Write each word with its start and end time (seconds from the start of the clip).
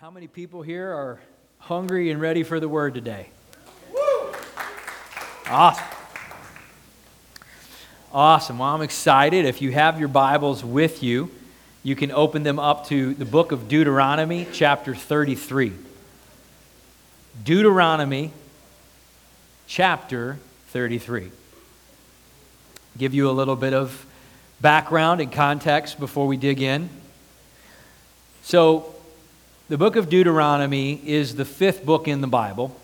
How 0.00 0.10
many 0.10 0.28
people 0.28 0.62
here 0.62 0.90
are 0.90 1.20
hungry 1.58 2.10
and 2.10 2.18
ready 2.22 2.42
for 2.42 2.58
the 2.58 2.70
word 2.70 2.94
today? 2.94 3.28
Awesome. 5.46 5.84
Awesome. 8.10 8.58
Well, 8.60 8.70
I'm 8.70 8.80
excited. 8.80 9.44
If 9.44 9.60
you 9.60 9.72
have 9.72 9.98
your 9.98 10.08
Bibles 10.08 10.64
with 10.64 11.02
you, 11.02 11.30
you 11.82 11.96
can 11.96 12.10
open 12.12 12.44
them 12.44 12.58
up 12.58 12.86
to 12.86 13.12
the 13.12 13.26
book 13.26 13.52
of 13.52 13.68
Deuteronomy, 13.68 14.48
chapter 14.54 14.94
33. 14.94 15.74
Deuteronomy, 17.44 18.32
chapter 19.66 20.38
33. 20.68 21.30
Give 22.96 23.12
you 23.12 23.28
a 23.28 23.32
little 23.32 23.54
bit 23.54 23.74
of 23.74 24.06
background 24.62 25.20
and 25.20 25.30
context 25.30 26.00
before 26.00 26.26
we 26.26 26.38
dig 26.38 26.62
in. 26.62 26.88
So, 28.42 28.94
the 29.70 29.78
book 29.78 29.94
of 29.94 30.08
Deuteronomy 30.08 31.00
is 31.06 31.36
the 31.36 31.44
fifth 31.44 31.86
book 31.86 32.08
in 32.08 32.20
the 32.20 32.26
Bible. 32.26 32.76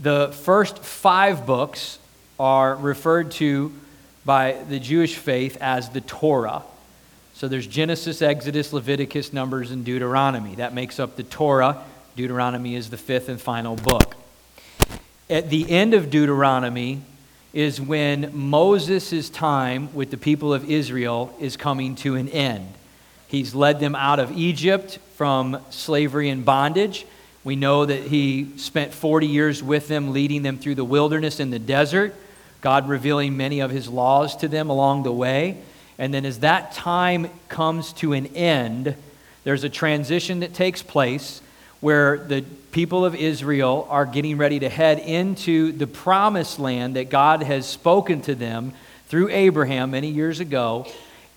The 0.00 0.28
first 0.44 0.78
five 0.78 1.44
books 1.44 1.98
are 2.38 2.76
referred 2.76 3.32
to 3.32 3.72
by 4.24 4.52
the 4.68 4.78
Jewish 4.78 5.16
faith 5.16 5.58
as 5.60 5.88
the 5.88 6.00
Torah. 6.00 6.62
So 7.34 7.48
there's 7.48 7.66
Genesis, 7.66 8.22
Exodus, 8.22 8.72
Leviticus, 8.72 9.32
Numbers, 9.32 9.72
and 9.72 9.84
Deuteronomy. 9.84 10.54
That 10.54 10.72
makes 10.72 11.00
up 11.00 11.16
the 11.16 11.24
Torah. 11.24 11.82
Deuteronomy 12.14 12.76
is 12.76 12.90
the 12.90 12.96
fifth 12.96 13.28
and 13.28 13.40
final 13.40 13.74
book. 13.74 14.14
At 15.28 15.50
the 15.50 15.68
end 15.68 15.94
of 15.94 16.10
Deuteronomy 16.10 17.00
is 17.52 17.80
when 17.80 18.30
Moses' 18.32 19.28
time 19.30 19.92
with 19.92 20.12
the 20.12 20.16
people 20.16 20.54
of 20.54 20.70
Israel 20.70 21.34
is 21.40 21.56
coming 21.56 21.96
to 21.96 22.14
an 22.14 22.28
end. 22.28 22.72
He's 23.28 23.54
led 23.54 23.78
them 23.78 23.94
out 23.94 24.18
of 24.18 24.36
Egypt 24.36 24.98
from 25.14 25.60
slavery 25.70 26.30
and 26.30 26.44
bondage. 26.44 27.06
We 27.44 27.56
know 27.56 27.84
that 27.84 28.04
he 28.04 28.52
spent 28.56 28.92
40 28.92 29.26
years 29.26 29.62
with 29.62 29.86
them, 29.86 30.12
leading 30.12 30.42
them 30.42 30.58
through 30.58 30.74
the 30.74 30.84
wilderness 30.84 31.38
and 31.38 31.52
the 31.52 31.58
desert, 31.58 32.14
God 32.60 32.88
revealing 32.88 33.36
many 33.36 33.60
of 33.60 33.70
his 33.70 33.88
laws 33.88 34.34
to 34.36 34.48
them 34.48 34.70
along 34.70 35.04
the 35.04 35.12
way. 35.12 35.62
And 35.98 36.12
then, 36.12 36.24
as 36.24 36.40
that 36.40 36.72
time 36.72 37.28
comes 37.48 37.92
to 37.94 38.12
an 38.12 38.26
end, 38.28 38.96
there's 39.44 39.64
a 39.64 39.68
transition 39.68 40.40
that 40.40 40.54
takes 40.54 40.82
place 40.82 41.40
where 41.80 42.18
the 42.18 42.42
people 42.72 43.04
of 43.04 43.14
Israel 43.14 43.86
are 43.90 44.06
getting 44.06 44.36
ready 44.36 44.58
to 44.60 44.68
head 44.68 44.98
into 44.98 45.72
the 45.72 45.86
promised 45.86 46.58
land 46.58 46.96
that 46.96 47.08
God 47.10 47.42
has 47.42 47.66
spoken 47.66 48.20
to 48.22 48.34
them 48.34 48.72
through 49.06 49.28
Abraham 49.30 49.92
many 49.92 50.08
years 50.08 50.40
ago. 50.40 50.86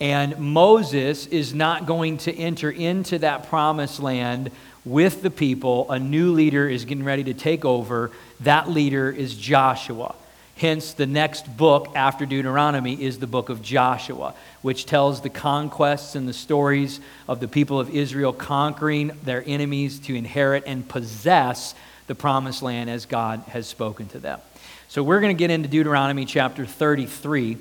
And 0.01 0.39
Moses 0.39 1.27
is 1.27 1.53
not 1.53 1.85
going 1.85 2.17
to 2.17 2.35
enter 2.35 2.71
into 2.71 3.19
that 3.19 3.49
promised 3.49 3.99
land 3.99 4.49
with 4.83 5.21
the 5.21 5.29
people. 5.29 5.91
A 5.91 5.99
new 5.99 6.31
leader 6.31 6.67
is 6.67 6.85
getting 6.85 7.03
ready 7.03 7.23
to 7.25 7.35
take 7.35 7.63
over. 7.65 8.09
That 8.39 8.67
leader 8.67 9.11
is 9.11 9.35
Joshua. 9.35 10.15
Hence, 10.57 10.93
the 10.93 11.05
next 11.05 11.55
book 11.55 11.91
after 11.93 12.25
Deuteronomy 12.25 12.99
is 12.99 13.19
the 13.19 13.27
book 13.27 13.49
of 13.49 13.61
Joshua, 13.61 14.33
which 14.63 14.87
tells 14.87 15.21
the 15.21 15.29
conquests 15.29 16.15
and 16.15 16.27
the 16.27 16.33
stories 16.33 16.99
of 17.27 17.39
the 17.39 17.47
people 17.47 17.79
of 17.79 17.91
Israel 17.91 18.33
conquering 18.33 19.11
their 19.23 19.43
enemies 19.45 19.99
to 19.99 20.15
inherit 20.15 20.63
and 20.65 20.89
possess 20.89 21.75
the 22.07 22.15
promised 22.15 22.63
land 22.63 22.89
as 22.89 23.05
God 23.05 23.43
has 23.49 23.67
spoken 23.67 24.07
to 24.07 24.19
them. 24.19 24.39
So, 24.87 25.03
we're 25.03 25.21
going 25.21 25.35
to 25.35 25.39
get 25.39 25.51
into 25.51 25.69
Deuteronomy 25.69 26.25
chapter 26.25 26.65
33 26.65 27.57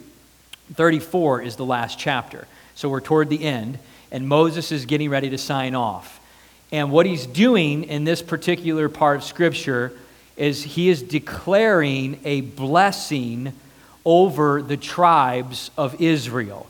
34 0.75 1.43
is 1.43 1.57
the 1.57 1.65
last 1.65 1.99
chapter. 1.99 2.47
So 2.75 2.89
we're 2.89 3.01
toward 3.01 3.29
the 3.29 3.45
end, 3.45 3.79
and 4.11 4.29
Moses 4.29 4.73
is 4.73 4.87
getting 4.87 5.11
ready 5.11 5.31
to 5.31 5.39
sign 5.39 5.75
off. 5.75 6.21
And 6.73 6.91
what 6.93 7.07
he's 7.07 7.27
doing 7.27 7.85
in 7.85 8.05
this 8.05 8.23
particular 8.23 8.89
part 8.89 9.17
of 9.17 9.25
Scripture 9.25 9.93
is 10.37 10.63
he 10.63 10.89
is 10.89 11.03
declaring 11.03 12.21
a 12.25 12.41
blessing 12.41 13.53
over 14.05 14.63
the 14.63 14.77
tribes 14.77 15.71
of 15.77 16.01
Israel. 16.01 16.67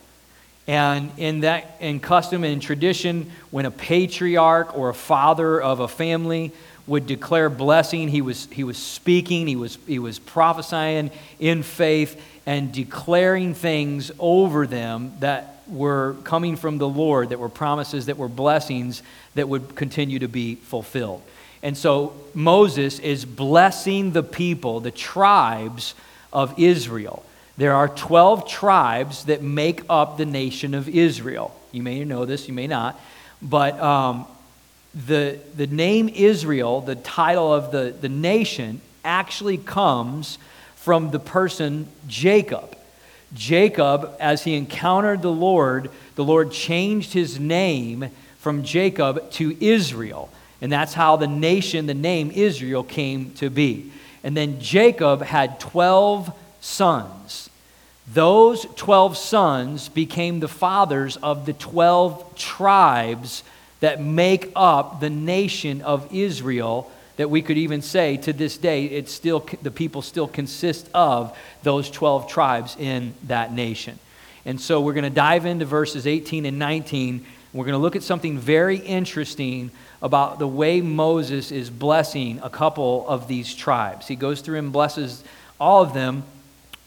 And 0.67 1.11
in 1.17 1.41
that 1.41 1.77
in 1.81 2.01
custom 2.01 2.45
and 2.45 2.61
tradition, 2.61 3.31
when 3.51 3.67
a 3.67 3.71
patriarch 3.71 4.77
or 4.77 4.89
a 4.89 4.95
father 4.95 5.61
of 5.61 5.81
a 5.81 5.89
family 5.89 6.53
would 6.87 7.07
declare 7.07 7.49
blessing, 7.49 8.09
he 8.09 8.23
was, 8.23 8.49
he 8.51 8.65
was 8.65 8.77
speaking, 8.77 9.47
he 9.47 9.57
was, 9.57 9.79
he 9.87 9.99
was 9.99 10.19
prophesying 10.19 11.11
in 11.39 11.63
faith, 11.63 12.21
and 12.51 12.73
declaring 12.73 13.55
things 13.55 14.11
over 14.19 14.67
them 14.67 15.13
that 15.21 15.63
were 15.69 16.17
coming 16.25 16.57
from 16.57 16.79
the 16.79 16.89
Lord, 16.89 17.29
that 17.29 17.39
were 17.39 17.49
promises, 17.49 18.07
that 18.07 18.17
were 18.17 18.29
blessings 18.29 19.05
that 19.37 19.49
would 19.49 19.77
continue 19.77 20.19
to 20.19 20.27
be 20.27 20.57
fulfilled. 20.57 21.23
And 21.63 21.77
so 21.77 22.13
Moses 22.35 22.99
is 22.99 23.25
blessing 23.25 24.11
the 24.11 24.25
people, 24.25 24.81
the 24.81 24.91
tribes 24.91 25.95
of 26.33 26.59
Israel. 26.59 27.25
There 27.57 27.73
are 27.73 27.87
12 27.87 28.49
tribes 28.49 29.27
that 29.27 29.43
make 29.43 29.83
up 29.89 30.19
the 30.19 30.27
nation 30.27 30.75
of 30.75 30.89
Israel. 30.89 31.57
You 31.71 31.85
may 31.85 32.03
know 32.03 32.25
this, 32.25 32.49
you 32.49 32.55
may 32.55 32.67
not. 32.67 33.01
But 33.41 33.79
um, 33.79 34.27
the, 34.93 35.39
the 35.55 35.69
name 35.69 36.09
Israel, 36.09 36.81
the 36.81 36.97
title 36.97 37.55
of 37.55 37.71
the, 37.71 37.95
the 38.01 38.09
nation, 38.09 38.81
actually 39.05 39.57
comes 39.57 40.39
from 40.81 41.11
the 41.11 41.19
person 41.19 41.87
Jacob. 42.09 42.77
Jacob, 43.35 44.17
as 44.19 44.45
he 44.45 44.55
encountered 44.55 45.23
the 45.23 45.31
Lord, 45.31 45.91
the 46.17 46.25
Lord 46.25 46.51
changed 46.51 47.13
his 47.13 47.39
name 47.39 48.11
from 48.39 48.65
Jacob 48.65 49.31
to 49.33 49.57
Israel. 49.61 50.31
And 50.63 50.73
that's 50.73 50.95
how 50.95 51.17
the 51.17 51.27
nation, 51.27 51.87
the 51.87 51.95
name 51.95 52.31
Israel, 52.31 52.83
came 52.83 53.33
to 53.35 53.51
be. 53.51 53.93
And 54.25 54.37
then 54.37 54.59
Jacob 54.61 55.23
had 55.23 55.61
12 55.61 56.33
sons. 56.61 57.51
Those 58.13 58.67
12 58.77 59.17
sons 59.17 59.89
became 59.91 60.41
the 60.41 60.49
fathers 60.49 61.17
of 61.19 61.47
the 61.47 61.53
12 61.53 62.37
tribes 62.37 63.43
that 63.81 64.03
make 64.03 64.51
up 64.57 65.01
the 65.01 65.11
nation 65.11 65.83
of 65.83 66.13
Israel 66.13 66.91
that 67.21 67.29
we 67.29 67.43
could 67.43 67.59
even 67.59 67.83
say 67.83 68.17
to 68.17 68.33
this 68.33 68.57
day 68.57 68.87
it's 68.87 69.13
still 69.13 69.47
the 69.61 69.71
people 69.71 70.01
still 70.01 70.27
consist 70.27 70.89
of 70.95 71.37
those 71.63 71.91
12 71.91 72.27
tribes 72.29 72.79
in 72.79 73.13
that 73.25 73.53
nation. 73.53 73.99
And 74.47 74.59
so 74.59 74.81
we're 74.81 74.95
going 74.95 75.05
to 75.05 75.11
dive 75.11 75.45
into 75.45 75.67
verses 75.67 76.07
18 76.07 76.47
and 76.47 76.59
19 76.59 77.27
we're 77.53 77.67
going 77.67 77.75
to 77.75 77.79
look 77.79 77.95
at 77.95 78.03
something 78.03 78.39
very 78.39 78.79
interesting 78.79 79.71
about 80.01 80.39
the 80.39 80.49
way 80.49 80.81
moses 80.81 81.53
is 81.53 81.69
blessing 81.69 82.41
a 82.43 82.49
couple 82.49 83.07
of 83.07 83.29
these 83.29 83.55
tribes. 83.55 84.09
He 84.09 84.17
goes 84.17 84.41
through 84.41 84.59
and 84.59 84.73
blesses 84.73 85.23
all 85.61 85.83
of 85.83 85.93
them 85.93 86.23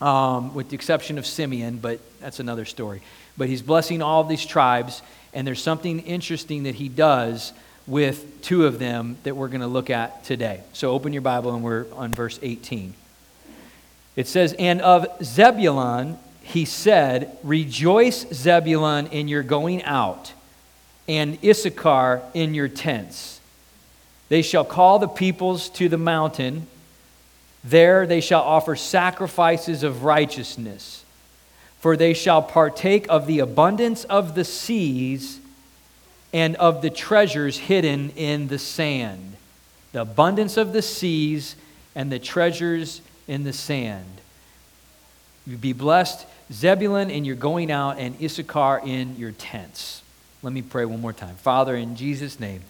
um, 0.02 0.56
with 0.56 0.70
the 0.70 0.76
exception 0.76 1.20
of 1.20 1.28
simeon 1.28 1.78
but 1.78 2.00
that's 2.20 2.40
another 2.40 2.66
story. 2.66 3.04
But 3.38 3.50
he's 3.50 3.62
blessing 3.62 4.02
all 4.02 4.22
of 4.22 4.30
these 4.30 4.48
tribes 4.48 5.04
and 5.32 5.46
there's 5.46 5.62
something 5.62 6.00
interesting 6.00 6.64
that 6.64 6.74
he 6.74 6.90
does 6.90 7.54
with 7.86 8.42
two 8.42 8.66
of 8.66 8.80
them 8.80 9.18
that 9.24 9.36
we're 9.36 9.50
going 9.50 9.62
to 9.62 9.68
look 9.68 9.90
at 9.90 10.24
today. 10.24 10.62
So 10.74 10.92
open 10.92 11.14
your 11.14 11.22
Bible 11.22 11.54
and 11.54 11.64
we're 11.64 11.86
on 11.94 12.14
verse 12.14 12.40
18. 12.42 12.94
It 14.16 14.28
says, 14.28 14.54
And 14.58 14.82
of 14.82 15.08
Zebulun 15.24 16.18
he 16.44 16.66
said, 16.66 17.38
Rejoice, 17.42 18.26
Zebulun, 18.34 19.08
in 19.08 19.28
your 19.28 19.44
going 19.44 19.82
out, 19.84 20.34
and 21.08 21.44
Issachar 21.44 22.22
in 22.34 22.54
your 22.54 22.68
tents. 22.68 23.40
They 24.30 24.42
shall 24.42 24.66
call 24.66 25.00
the 25.00 25.08
peoples 25.08 25.70
to 25.70 25.88
the 25.88 25.98
mountain. 25.98 26.68
There 27.64 28.06
they 28.06 28.20
shall 28.20 28.42
offer 28.42 28.76
sacrifices 28.76 29.84
of 29.84 30.04
righteousness, 30.04 31.06
for 31.80 31.96
they 31.96 32.14
shall 32.14 32.42
partake 32.42 33.06
of 33.10 33.26
the 33.26 33.40
abundance 33.40 34.04
of 34.06 34.36
the 34.36 34.44
seas 34.44 35.40
and 36.34 36.56
of 36.56 36.82
the 36.82 36.90
treasures 36.90 37.58
hidden 37.58 38.10
in 38.16 38.48
the 38.48 38.58
sand. 38.58 39.38
The 39.92 40.02
abundance 40.02 40.58
of 40.58 40.74
the 40.74 40.82
seas 40.82 41.56
and 41.96 42.12
the 42.12 42.20
treasures 42.20 43.02
in 43.28 43.44
the 43.44 43.54
sand. 43.54 44.06
You 45.46 45.58
be 45.58 45.74
blessed, 45.74 46.26
Zebulun, 46.52 47.12
in 47.12 47.24
your 47.24 47.36
going 47.36 47.70
out, 47.70 48.00
and 48.00 48.20
Issachar 48.22 48.82
in 48.84 49.16
your 49.18 49.32
tents. 49.32 50.02
Let 50.42 50.52
me 50.52 50.64
pray 50.64 50.86
one 50.86 51.02
more 51.02 51.14
time. 51.14 51.36
Father, 51.36 51.76
in 51.76 51.96
Jesus' 51.96 52.40
name, 52.40 52.62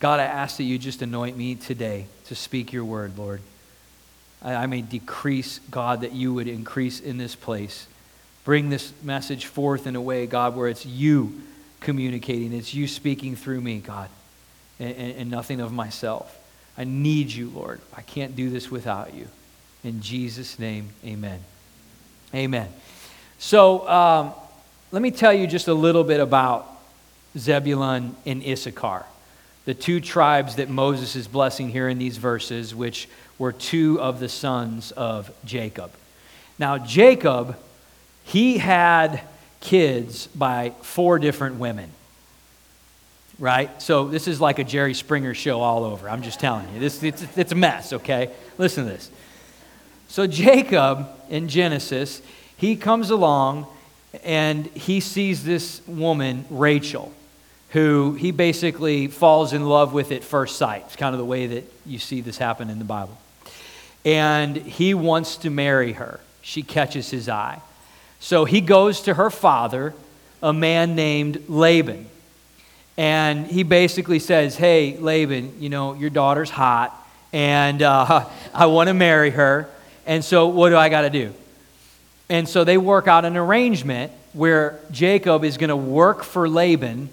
God, 0.00 0.18
I 0.18 0.24
ask 0.24 0.56
that 0.56 0.64
you 0.64 0.78
just 0.78 1.02
anoint 1.02 1.36
me 1.36 1.54
today 1.54 2.06
to 2.26 2.34
speak 2.34 2.72
your 2.72 2.84
word, 2.84 3.18
Lord. 3.18 3.40
I, 4.42 4.54
I 4.54 4.66
may 4.66 4.80
decrease, 4.80 5.60
God, 5.70 6.00
that 6.00 6.12
you 6.12 6.32
would 6.34 6.48
increase 6.48 6.98
in 6.98 7.18
this 7.18 7.34
place. 7.34 7.86
Bring 8.44 8.70
this 8.70 8.92
message 9.02 9.46
forth 9.46 9.86
in 9.86 9.94
a 9.94 10.00
way, 10.00 10.26
God, 10.26 10.56
where 10.56 10.68
it's 10.68 10.86
you 10.86 11.42
communicating. 11.82 12.52
It's 12.52 12.72
you 12.72 12.88
speaking 12.88 13.36
through 13.36 13.60
me, 13.60 13.78
God, 13.78 14.08
and, 14.80 14.96
and, 14.96 15.30
nothing 15.30 15.60
of 15.60 15.72
myself. 15.72 16.38
I 16.78 16.84
need 16.84 17.30
you, 17.30 17.50
Lord. 17.50 17.80
I 17.94 18.02
can't 18.02 18.34
do 18.34 18.48
this 18.48 18.70
without 18.70 19.14
you. 19.14 19.28
In 19.84 20.00
Jesus' 20.00 20.58
name, 20.58 20.90
amen. 21.04 21.40
Amen. 22.34 22.68
So 23.38 23.86
um, 23.88 24.32
let 24.90 25.02
me 25.02 25.10
tell 25.10 25.32
you 25.32 25.46
just 25.46 25.68
a 25.68 25.74
little 25.74 26.04
bit 26.04 26.20
about 26.20 26.66
Zebulun 27.36 28.14
and 28.24 28.42
Issachar. 28.42 29.04
the 29.64 29.74
two 29.74 30.00
tribes 30.00 30.56
that 30.56 30.68
Moses 30.68 31.14
is 31.14 31.28
blessing 31.28 31.68
here 31.68 31.88
in 31.88 31.98
these 31.98 32.16
verses, 32.16 32.74
which 32.74 33.08
were 33.38 33.52
two 33.52 34.00
of 34.00 34.20
the 34.20 34.28
sons 34.28 34.90
of 34.92 35.30
Jacob. 35.44 35.92
Now, 36.58 36.78
Jacob, 36.78 37.56
he 38.24 38.58
had 38.58 39.20
kids 39.62 40.26
by 40.26 40.74
four 40.82 41.18
different 41.18 41.56
women. 41.56 41.90
Right? 43.38 43.80
So 43.80 44.08
this 44.08 44.28
is 44.28 44.40
like 44.40 44.58
a 44.58 44.64
Jerry 44.64 44.92
Springer 44.92 45.34
show 45.34 45.60
all 45.60 45.84
over. 45.84 46.08
I'm 46.08 46.22
just 46.22 46.38
telling 46.38 46.72
you. 46.74 46.80
This, 46.80 47.02
it's, 47.02 47.24
it's 47.36 47.52
a 47.52 47.56
mess, 47.56 47.94
okay? 47.94 48.30
Listen 48.58 48.84
to 48.84 48.90
this. 48.90 49.10
So 50.08 50.26
Jacob 50.26 51.08
in 51.30 51.48
Genesis, 51.48 52.20
he 52.58 52.76
comes 52.76 53.08
along 53.08 53.66
and 54.22 54.66
he 54.66 55.00
sees 55.00 55.42
this 55.42 55.80
woman, 55.86 56.44
Rachel, 56.50 57.12
who 57.70 58.12
he 58.14 58.30
basically 58.30 59.06
falls 59.06 59.54
in 59.54 59.64
love 59.64 59.94
with 59.94 60.12
at 60.12 60.22
first 60.22 60.58
sight. 60.58 60.82
It's 60.86 60.96
kind 60.96 61.14
of 61.14 61.18
the 61.18 61.24
way 61.24 61.46
that 61.46 61.64
you 61.86 61.98
see 61.98 62.20
this 62.20 62.36
happen 62.36 62.68
in 62.68 62.78
the 62.78 62.84
Bible. 62.84 63.16
And 64.04 64.56
he 64.56 64.92
wants 64.92 65.36
to 65.38 65.50
marry 65.50 65.92
her. 65.92 66.20
She 66.42 66.62
catches 66.62 67.10
his 67.10 67.28
eye. 67.28 67.62
So 68.22 68.44
he 68.44 68.60
goes 68.60 69.00
to 69.02 69.14
her 69.14 69.30
father, 69.30 69.94
a 70.40 70.52
man 70.52 70.94
named 70.94 71.42
Laban. 71.48 72.06
And 72.96 73.48
he 73.48 73.64
basically 73.64 74.20
says, 74.20 74.56
Hey, 74.56 74.96
Laban, 74.96 75.60
you 75.60 75.68
know, 75.68 75.94
your 75.94 76.08
daughter's 76.08 76.48
hot, 76.48 76.96
and 77.32 77.82
uh, 77.82 78.26
I 78.54 78.66
want 78.66 78.86
to 78.86 78.94
marry 78.94 79.30
her. 79.30 79.68
And 80.06 80.24
so, 80.24 80.46
what 80.46 80.68
do 80.68 80.76
I 80.76 80.88
got 80.88 81.00
to 81.00 81.10
do? 81.10 81.34
And 82.28 82.48
so 82.48 82.62
they 82.62 82.78
work 82.78 83.08
out 83.08 83.24
an 83.24 83.36
arrangement 83.36 84.12
where 84.34 84.78
Jacob 84.92 85.42
is 85.42 85.56
going 85.56 85.70
to 85.70 85.76
work 85.76 86.22
for 86.22 86.48
Laban 86.48 87.08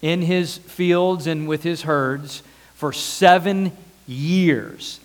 in 0.00 0.22
his 0.22 0.58
fields 0.58 1.26
and 1.26 1.48
with 1.48 1.64
his 1.64 1.82
herds 1.82 2.44
for 2.74 2.92
seven 2.92 3.72
years. 4.06 5.00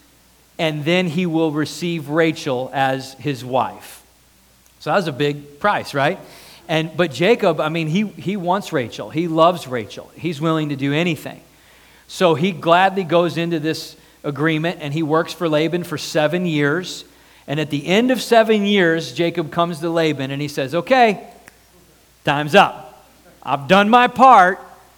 And 0.60 0.86
then 0.86 1.08
he 1.08 1.26
will 1.26 1.52
receive 1.52 2.10
Rachel 2.10 2.70
as 2.76 3.16
his 3.16 3.44
wife. 3.44 4.04
So 4.88 4.92
that 4.92 5.00
was 5.00 5.08
a 5.10 5.12
big 5.12 5.60
price, 5.60 5.94
right? 5.94 6.18
And, 6.70 6.96
but 6.96 7.12
Jacob, 7.12 7.60
I 7.60 7.68
mean, 7.68 7.90
he, 7.90 8.08
he 8.08 8.38
wants 8.38 8.72
Rachel. 8.72 9.10
He 9.10 9.28
loves 9.28 9.68
Rachel. 9.68 10.10
He's 10.16 10.40
willing 10.40 10.70
to 10.70 10.78
do 10.78 10.94
anything. 10.94 11.42
So 12.08 12.36
he 12.36 12.54
gladly 12.54 13.04
goes 13.04 13.36
into 13.36 13.60
this 13.60 13.98
agreement 14.24 14.78
and 14.80 14.94
he 14.94 15.04
works 15.04 15.34
for 15.34 15.50
Laban 15.50 15.84
for 15.84 15.98
seven 15.98 16.46
years. 16.46 17.04
And 17.48 17.60
at 17.60 17.70
the 17.70 17.86
end 17.86 18.12
of 18.12 18.22
seven 18.22 18.66
years, 18.66 19.12
Jacob 19.12 19.52
comes 19.52 19.82
to 19.82 19.90
Laban 19.90 20.32
and 20.32 20.42
he 20.42 20.48
says, 20.48 20.74
Okay, 20.74 21.28
time's 22.24 22.56
up. 22.56 23.06
I've 23.44 23.68
done 23.68 23.90
my 23.90 24.08
part. 24.08 24.58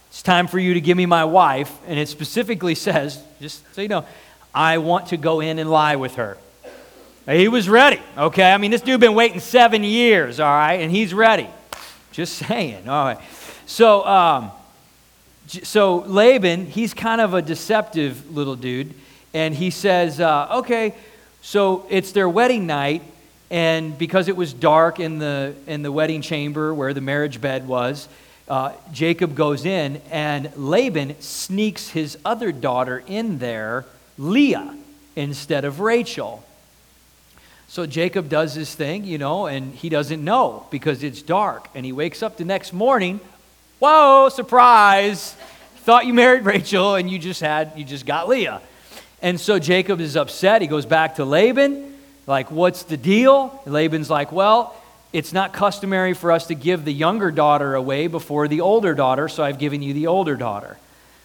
It's 0.10 0.22
time 0.22 0.46
for 0.46 0.60
you 0.60 0.76
to 0.76 0.82
give 0.82 0.98
me 0.98 1.08
my 1.08 1.26
wife. 1.26 1.76
And 1.88 1.98
it 1.98 2.10
specifically 2.10 2.76
says, 2.76 3.20
just 3.42 3.64
so 3.74 3.82
you 3.82 3.88
know, 3.88 4.06
I 4.54 4.78
want 4.78 5.08
to 5.08 5.18
go 5.18 5.40
in 5.40 5.58
and 5.58 5.68
lie 5.68 5.96
with 5.96 6.14
her. 6.18 6.38
He 7.26 7.48
was 7.48 7.70
ready, 7.70 8.00
okay? 8.18 8.52
I 8.52 8.58
mean, 8.58 8.72
this 8.72 8.82
dude 8.82 9.00
been 9.00 9.14
waiting 9.14 9.40
seven 9.40 9.84
years, 9.84 10.40
all 10.40 10.48
right, 10.48 10.82
and 10.82 10.92
he's 10.92 11.14
ready. 11.14 11.48
Just 12.12 12.36
saying, 12.48 12.90
all 12.90 13.06
right. 13.06 13.20
So, 13.66 14.06
um, 14.06 14.52
so 15.48 15.98
Laban, 16.00 16.66
he's 16.66 16.94
kind 16.94 17.22
of 17.22 17.34
a 17.34 17.42
deceptive 17.42 18.36
little 18.36 18.56
dude, 18.56 18.94
and 19.34 19.54
he 19.54 19.70
says, 19.70 20.20
uh, 20.20 20.58
okay, 20.60 20.96
so 21.42 21.86
it's 21.90 22.12
their 22.12 22.28
wedding 22.28 22.66
night, 22.66 23.04
and 23.52 23.98
because 23.98 24.28
it 24.28 24.36
was 24.36 24.54
dark 24.54 25.00
in 25.00 25.20
the, 25.20 25.54
in 25.68 25.84
the 25.84 25.92
wedding 25.92 26.22
chamber 26.22 26.74
where 26.74 26.94
the 26.94 27.02
marriage 27.02 27.40
bed 27.40 27.68
was, 27.68 28.08
uh, 28.48 28.74
Jacob 28.92 29.36
goes 29.36 29.66
in, 29.66 30.02
and 30.10 30.52
Laban 30.56 31.20
sneaks 31.22 31.90
his 31.90 32.18
other 32.26 32.52
daughter 32.52 33.04
in 33.06 33.38
there, 33.38 33.86
Leah, 34.18 34.76
instead 35.16 35.64
of 35.64 35.80
Rachel. 35.80 36.44
So 37.70 37.86
Jacob 37.86 38.30
does 38.30 38.56
his 38.56 38.74
thing, 38.74 39.04
you 39.04 39.20
know, 39.20 39.46
and 39.46 39.76
he 39.76 39.90
doesn't 39.90 40.24
know 40.24 40.66
because 40.72 41.04
it's 41.04 41.22
dark. 41.22 41.70
And 41.76 41.86
he 41.86 41.92
wakes 41.92 42.24
up 42.24 42.36
the 42.36 42.44
next 42.44 42.74
morning. 42.74 43.20
Whoa, 43.78 44.30
surprise! 44.30 45.36
Thought 45.84 46.08
you 46.08 46.16
married 46.16 46.46
Rachel 46.46 46.96
and 46.96 47.08
you 47.08 47.20
just 47.20 47.42
had, 47.42 47.74
you 47.76 47.86
just 47.86 48.08
got 48.08 48.28
Leah. 48.28 48.60
And 49.22 49.40
so 49.40 49.60
Jacob 49.60 50.02
is 50.02 50.18
upset. 50.18 50.64
He 50.64 50.68
goes 50.68 50.88
back 50.88 51.16
to 51.16 51.26
Laban, 51.26 51.96
like, 52.26 52.50
what's 52.50 52.84
the 52.84 52.98
deal? 52.98 53.62
And 53.66 53.74
Laban's 53.74 54.10
like, 54.10 54.32
well, 54.32 54.76
it's 55.14 55.32
not 55.32 55.54
customary 55.54 56.16
for 56.16 56.32
us 56.32 56.48
to 56.48 56.56
give 56.56 56.86
the 56.86 56.94
younger 56.94 57.30
daughter 57.30 57.76
away 57.76 58.08
before 58.08 58.48
the 58.48 58.62
older 58.62 58.96
daughter, 58.96 59.28
so 59.28 59.44
I've 59.44 59.60
given 59.60 59.84
you 59.84 59.94
the 59.94 60.08
older 60.08 60.36
daughter. 60.36 60.78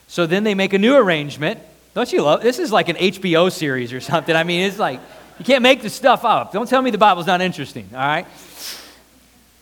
So 0.08 0.26
then 0.26 0.44
they 0.44 0.55
make 0.55 0.75
a 0.75 0.79
new 0.79 0.94
arrangement. 0.94 1.61
Don't 1.94 2.12
you 2.12 2.20
love 2.20 2.43
this? 2.43 2.58
Is 2.58 2.70
like 2.70 2.91
an 2.91 2.96
HBO 2.96 3.50
series 3.50 3.94
or 3.94 4.00
something. 4.02 4.37
I 4.37 4.44
mean, 4.44 4.61
it's 4.62 4.79
like 4.79 5.00
you 5.38 5.44
can't 5.44 5.62
make 5.62 5.82
this 5.82 5.94
stuff 5.94 6.25
up. 6.25 6.52
Don't 6.52 6.69
tell 6.69 6.81
me 6.81 6.90
the 6.90 6.98
Bible's 6.98 7.26
not 7.26 7.40
interesting, 7.40 7.88
all 7.92 7.98
right? 7.98 8.26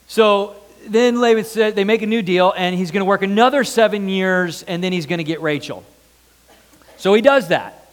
So 0.06 0.56
then 0.86 1.20
Laban 1.20 1.44
said 1.44 1.74
they 1.74 1.84
make 1.84 2.02
a 2.02 2.06
new 2.06 2.22
deal, 2.22 2.52
and 2.56 2.76
he's 2.76 2.90
going 2.90 3.00
to 3.00 3.06
work 3.06 3.22
another 3.22 3.64
seven 3.64 4.08
years, 4.08 4.62
and 4.64 4.84
then 4.84 4.92
he's 4.92 5.06
going 5.06 5.18
to 5.18 5.24
get 5.24 5.40
Rachel. 5.40 5.84
So 6.98 7.14
he 7.14 7.22
does 7.22 7.48
that. 7.48 7.88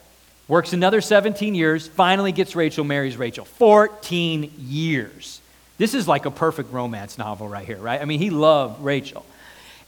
Works 0.46 0.72
another 0.72 1.00
17 1.00 1.54
years, 1.54 1.86
finally 1.86 2.32
gets 2.32 2.56
Rachel, 2.56 2.84
marries 2.84 3.16
Rachel. 3.16 3.44
14 3.44 4.52
years. 4.58 5.40
This 5.78 5.94
is 5.94 6.06
like 6.06 6.26
a 6.26 6.30
perfect 6.30 6.72
romance 6.72 7.16
novel 7.16 7.48
right 7.48 7.64
here, 7.64 7.78
right? 7.78 8.02
I 8.02 8.04
mean, 8.04 8.20
he 8.20 8.30
loved 8.30 8.82
Rachel. 8.82 9.24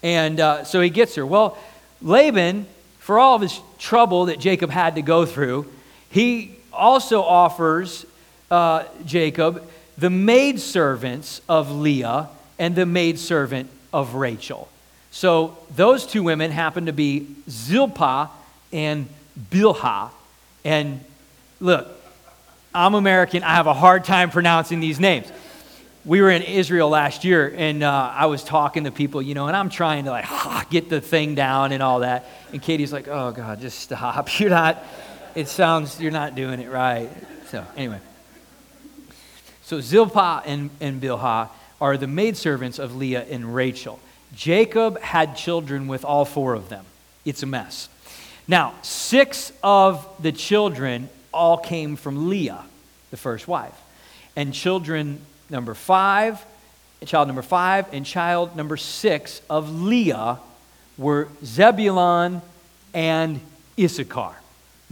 And 0.02 0.40
uh, 0.40 0.64
so 0.64 0.80
he 0.80 0.88
gets 0.88 1.16
her. 1.16 1.26
Well, 1.26 1.58
Laban, 2.00 2.66
for 2.98 3.18
all 3.18 3.34
of 3.34 3.42
his 3.42 3.60
trouble 3.78 4.26
that 4.26 4.38
Jacob 4.38 4.70
had 4.70 4.94
to 4.94 5.02
go 5.02 5.26
through, 5.26 5.70
he 6.10 6.56
also 6.72 7.22
offers 7.22 8.06
uh, 8.50 8.84
Jacob 9.04 9.68
the 9.98 10.10
maidservants 10.10 11.40
of 11.48 11.70
Leah 11.70 12.28
and 12.58 12.74
the 12.74 12.86
maidservant 12.86 13.70
of 13.92 14.14
Rachel. 14.14 14.68
So 15.10 15.58
those 15.76 16.06
two 16.06 16.22
women 16.22 16.50
happen 16.50 16.86
to 16.86 16.92
be 16.92 17.26
Zilpah 17.48 18.30
and 18.72 19.08
Bilhah. 19.50 20.10
And 20.64 21.04
look, 21.60 21.88
I'm 22.74 22.94
American. 22.94 23.42
I 23.42 23.54
have 23.54 23.66
a 23.66 23.74
hard 23.74 24.04
time 24.04 24.30
pronouncing 24.30 24.80
these 24.80 24.98
names. 24.98 25.30
We 26.04 26.20
were 26.20 26.30
in 26.30 26.42
Israel 26.42 26.88
last 26.88 27.24
year, 27.24 27.54
and 27.56 27.82
uh, 27.82 28.12
I 28.14 28.26
was 28.26 28.42
talking 28.42 28.84
to 28.84 28.90
people, 28.90 29.22
you 29.22 29.34
know, 29.34 29.46
and 29.46 29.56
I'm 29.56 29.68
trying 29.68 30.04
to 30.06 30.10
like 30.10 30.26
get 30.70 30.88
the 30.88 31.00
thing 31.00 31.34
down 31.34 31.72
and 31.72 31.82
all 31.82 32.00
that. 32.00 32.28
And 32.52 32.60
Katie's 32.60 32.92
like, 32.92 33.06
"Oh 33.06 33.30
God, 33.30 33.60
just 33.60 33.78
stop! 33.78 34.40
You're 34.40 34.50
not." 34.50 34.82
It 35.34 35.48
sounds 35.48 35.98
you're 35.98 36.10
not 36.10 36.34
doing 36.34 36.60
it 36.60 36.70
right. 36.70 37.08
So, 37.46 37.64
anyway. 37.74 38.00
So, 39.62 39.80
Zilpah 39.80 40.42
and, 40.44 40.68
and 40.80 41.00
Bilhah 41.00 41.48
are 41.80 41.96
the 41.96 42.06
maidservants 42.06 42.78
of 42.78 42.94
Leah 42.96 43.24
and 43.30 43.54
Rachel. 43.54 43.98
Jacob 44.34 45.00
had 45.00 45.36
children 45.36 45.88
with 45.88 46.04
all 46.04 46.26
four 46.26 46.52
of 46.52 46.68
them. 46.68 46.84
It's 47.24 47.42
a 47.42 47.46
mess. 47.46 47.88
Now, 48.46 48.74
six 48.82 49.52
of 49.62 50.06
the 50.20 50.32
children 50.32 51.08
all 51.32 51.56
came 51.56 51.96
from 51.96 52.28
Leah, 52.28 52.64
the 53.10 53.16
first 53.16 53.48
wife. 53.48 53.78
And 54.36 54.52
children 54.52 55.20
number 55.48 55.72
five, 55.72 56.44
child 57.06 57.26
number 57.28 57.42
five, 57.42 57.86
and 57.92 58.04
child 58.04 58.54
number 58.54 58.76
six 58.76 59.40
of 59.48 59.82
Leah 59.82 60.40
were 60.98 61.28
Zebulun 61.42 62.42
and 62.92 63.40
Issachar 63.78 64.36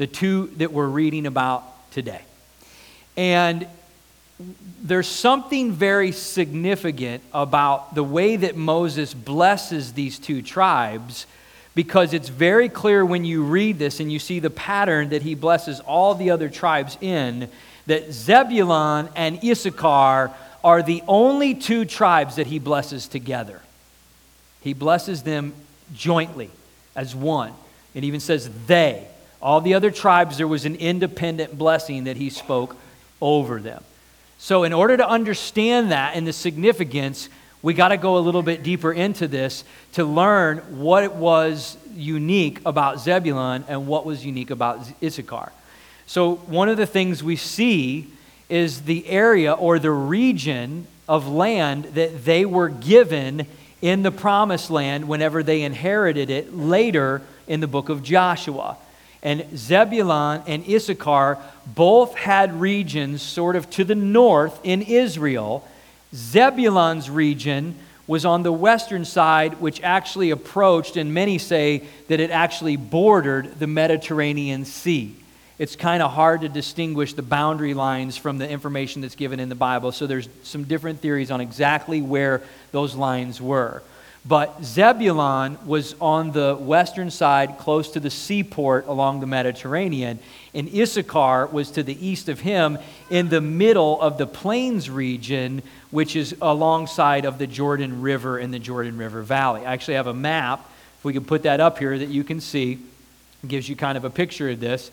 the 0.00 0.06
two 0.06 0.46
that 0.56 0.72
we're 0.72 0.86
reading 0.86 1.26
about 1.26 1.62
today. 1.90 2.22
And 3.18 3.66
there's 4.82 5.06
something 5.06 5.72
very 5.72 6.10
significant 6.10 7.22
about 7.34 7.94
the 7.94 8.02
way 8.02 8.36
that 8.36 8.56
Moses 8.56 9.12
blesses 9.12 9.92
these 9.92 10.18
two 10.18 10.40
tribes 10.40 11.26
because 11.74 12.14
it's 12.14 12.30
very 12.30 12.70
clear 12.70 13.04
when 13.04 13.26
you 13.26 13.42
read 13.42 13.78
this 13.78 14.00
and 14.00 14.10
you 14.10 14.18
see 14.18 14.38
the 14.38 14.48
pattern 14.48 15.10
that 15.10 15.20
he 15.20 15.34
blesses 15.34 15.80
all 15.80 16.14
the 16.14 16.30
other 16.30 16.48
tribes 16.48 16.96
in 17.02 17.50
that 17.86 18.10
Zebulun 18.10 19.10
and 19.14 19.44
Issachar 19.44 20.30
are 20.64 20.82
the 20.82 21.02
only 21.08 21.54
two 21.54 21.84
tribes 21.84 22.36
that 22.36 22.46
he 22.46 22.58
blesses 22.58 23.06
together. 23.06 23.60
He 24.62 24.72
blesses 24.72 25.24
them 25.24 25.52
jointly 25.92 26.48
as 26.96 27.14
one. 27.14 27.52
It 27.92 28.04
even 28.04 28.20
says 28.20 28.48
they. 28.66 29.06
All 29.42 29.60
the 29.60 29.74
other 29.74 29.90
tribes, 29.90 30.36
there 30.36 30.48
was 30.48 30.64
an 30.64 30.76
independent 30.76 31.56
blessing 31.56 32.04
that 32.04 32.16
he 32.16 32.30
spoke 32.30 32.76
over 33.20 33.60
them. 33.60 33.82
So, 34.38 34.64
in 34.64 34.72
order 34.72 34.96
to 34.96 35.08
understand 35.08 35.92
that 35.92 36.16
and 36.16 36.26
the 36.26 36.32
significance, 36.32 37.28
we 37.62 37.74
got 37.74 37.88
to 37.88 37.96
go 37.96 38.16
a 38.16 38.20
little 38.20 38.42
bit 38.42 38.62
deeper 38.62 38.92
into 38.92 39.28
this 39.28 39.64
to 39.92 40.04
learn 40.04 40.58
what 40.78 41.04
it 41.04 41.12
was 41.12 41.76
unique 41.94 42.60
about 42.64 43.00
Zebulun 43.00 43.64
and 43.68 43.86
what 43.86 44.06
was 44.06 44.24
unique 44.24 44.50
about 44.50 44.80
Issachar. 45.02 45.52
So, 46.06 46.36
one 46.36 46.68
of 46.68 46.76
the 46.76 46.86
things 46.86 47.22
we 47.22 47.36
see 47.36 48.08
is 48.48 48.82
the 48.82 49.06
area 49.06 49.52
or 49.52 49.78
the 49.78 49.90
region 49.90 50.86
of 51.08 51.28
land 51.28 51.84
that 51.94 52.24
they 52.24 52.44
were 52.44 52.68
given 52.68 53.46
in 53.82 54.02
the 54.02 54.10
promised 54.10 54.70
land 54.70 55.08
whenever 55.08 55.42
they 55.42 55.62
inherited 55.62 56.30
it 56.30 56.54
later 56.54 57.22
in 57.46 57.60
the 57.60 57.66
book 57.66 57.88
of 57.88 58.02
Joshua. 58.02 58.76
And 59.22 59.46
Zebulun 59.56 60.42
and 60.46 60.66
Issachar 60.68 61.38
both 61.66 62.14
had 62.14 62.60
regions 62.60 63.22
sort 63.22 63.56
of 63.56 63.68
to 63.70 63.84
the 63.84 63.94
north 63.94 64.58
in 64.64 64.82
Israel. 64.82 65.66
Zebulun's 66.14 67.10
region 67.10 67.74
was 68.06 68.24
on 68.24 68.42
the 68.42 68.52
western 68.52 69.04
side, 69.04 69.60
which 69.60 69.80
actually 69.82 70.30
approached, 70.30 70.96
and 70.96 71.14
many 71.14 71.38
say 71.38 71.84
that 72.08 72.18
it 72.18 72.30
actually 72.30 72.76
bordered 72.76 73.58
the 73.58 73.68
Mediterranean 73.68 74.64
Sea. 74.64 75.14
It's 75.58 75.76
kind 75.76 76.02
of 76.02 76.10
hard 76.10 76.40
to 76.40 76.48
distinguish 76.48 77.12
the 77.12 77.22
boundary 77.22 77.74
lines 77.74 78.16
from 78.16 78.38
the 78.38 78.48
information 78.48 79.02
that's 79.02 79.14
given 79.14 79.38
in 79.38 79.50
the 79.50 79.54
Bible, 79.54 79.92
so 79.92 80.06
there's 80.06 80.28
some 80.42 80.64
different 80.64 81.00
theories 81.00 81.30
on 81.30 81.40
exactly 81.40 82.00
where 82.00 82.42
those 82.72 82.94
lines 82.94 83.40
were. 83.40 83.82
But 84.26 84.62
Zebulun 84.62 85.58
was 85.64 85.94
on 85.98 86.32
the 86.32 86.54
western 86.54 87.10
side, 87.10 87.56
close 87.56 87.92
to 87.92 88.00
the 88.00 88.10
seaport 88.10 88.86
along 88.86 89.20
the 89.20 89.26
Mediterranean, 89.26 90.18
and 90.52 90.68
Issachar 90.74 91.46
was 91.46 91.70
to 91.72 91.82
the 91.82 92.06
east 92.06 92.28
of 92.28 92.40
him 92.40 92.78
in 93.08 93.30
the 93.30 93.40
middle 93.40 94.00
of 94.00 94.18
the 94.18 94.26
plains 94.26 94.90
region, 94.90 95.62
which 95.90 96.16
is 96.16 96.36
alongside 96.42 97.24
of 97.24 97.38
the 97.38 97.46
Jordan 97.46 98.02
River 98.02 98.36
and 98.36 98.52
the 98.52 98.58
Jordan 98.58 98.98
River 98.98 99.22
Valley. 99.22 99.64
I 99.64 99.72
actually 99.72 99.94
have 99.94 100.06
a 100.06 100.14
map, 100.14 100.68
if 100.98 101.04
we 101.04 101.14
can 101.14 101.24
put 101.24 101.44
that 101.44 101.60
up 101.60 101.78
here, 101.78 101.98
that 101.98 102.08
you 102.08 102.22
can 102.22 102.40
see. 102.40 102.78
It 103.42 103.48
gives 103.48 103.70
you 103.70 103.76
kind 103.76 103.96
of 103.96 104.04
a 104.04 104.10
picture 104.10 104.50
of 104.50 104.60
this. 104.60 104.90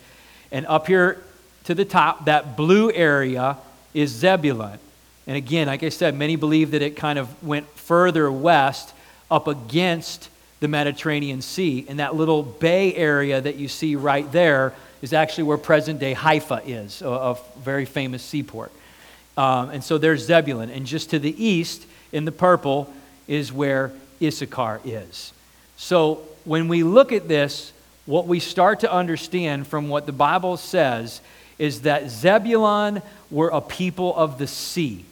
And 0.53 0.65
up 0.67 0.87
here 0.87 1.21
to 1.65 1.75
the 1.75 1.83
top, 1.83 2.25
that 2.25 2.55
blue 2.55 2.91
area 2.93 3.57
is 3.93 4.11
Zebulun. 4.11 4.79
And 5.25 5.35
again, 5.35 5.67
like 5.67 5.83
I 5.83 5.89
said, 5.89 6.15
many 6.15 6.37
believe 6.37 6.71
that 6.71 6.81
it 6.81 6.95
kind 6.95 7.19
of 7.19 7.43
went 7.43 7.67
further 7.71 8.31
west 8.31 8.93
up 9.29 9.47
against 9.47 10.29
the 10.59 10.67
Mediterranean 10.67 11.41
Sea. 11.41 11.85
And 11.87 11.99
that 11.99 12.15
little 12.15 12.43
bay 12.43 12.93
area 12.95 13.39
that 13.39 13.55
you 13.55 13.67
see 13.67 13.95
right 13.95 14.29
there 14.31 14.73
is 15.01 15.13
actually 15.13 15.43
where 15.43 15.57
present 15.57 15.99
day 15.99 16.13
Haifa 16.13 16.61
is, 16.65 17.01
a, 17.01 17.07
a 17.07 17.37
very 17.59 17.85
famous 17.85 18.23
seaport. 18.23 18.71
Um, 19.37 19.69
and 19.69 19.83
so 19.83 19.97
there's 19.97 20.25
Zebulun. 20.25 20.69
And 20.69 20.85
just 20.85 21.11
to 21.11 21.19
the 21.19 21.43
east, 21.43 21.85
in 22.11 22.25
the 22.25 22.31
purple, 22.31 22.91
is 23.27 23.53
where 23.53 23.91
Issachar 24.21 24.81
is. 24.83 25.31
So 25.75 26.23
when 26.43 26.67
we 26.67 26.83
look 26.83 27.11
at 27.11 27.27
this, 27.27 27.71
what 28.05 28.25
we 28.25 28.39
start 28.39 28.79
to 28.79 28.91
understand 28.91 29.67
from 29.67 29.89
what 29.89 30.05
the 30.05 30.11
Bible 30.11 30.57
says 30.57 31.21
is 31.59 31.81
that 31.81 32.09
Zebulun 32.09 33.01
were 33.29 33.49
a 33.49 33.61
people 33.61 34.15
of 34.15 34.37
the 34.37 34.47
sea. 34.47 35.05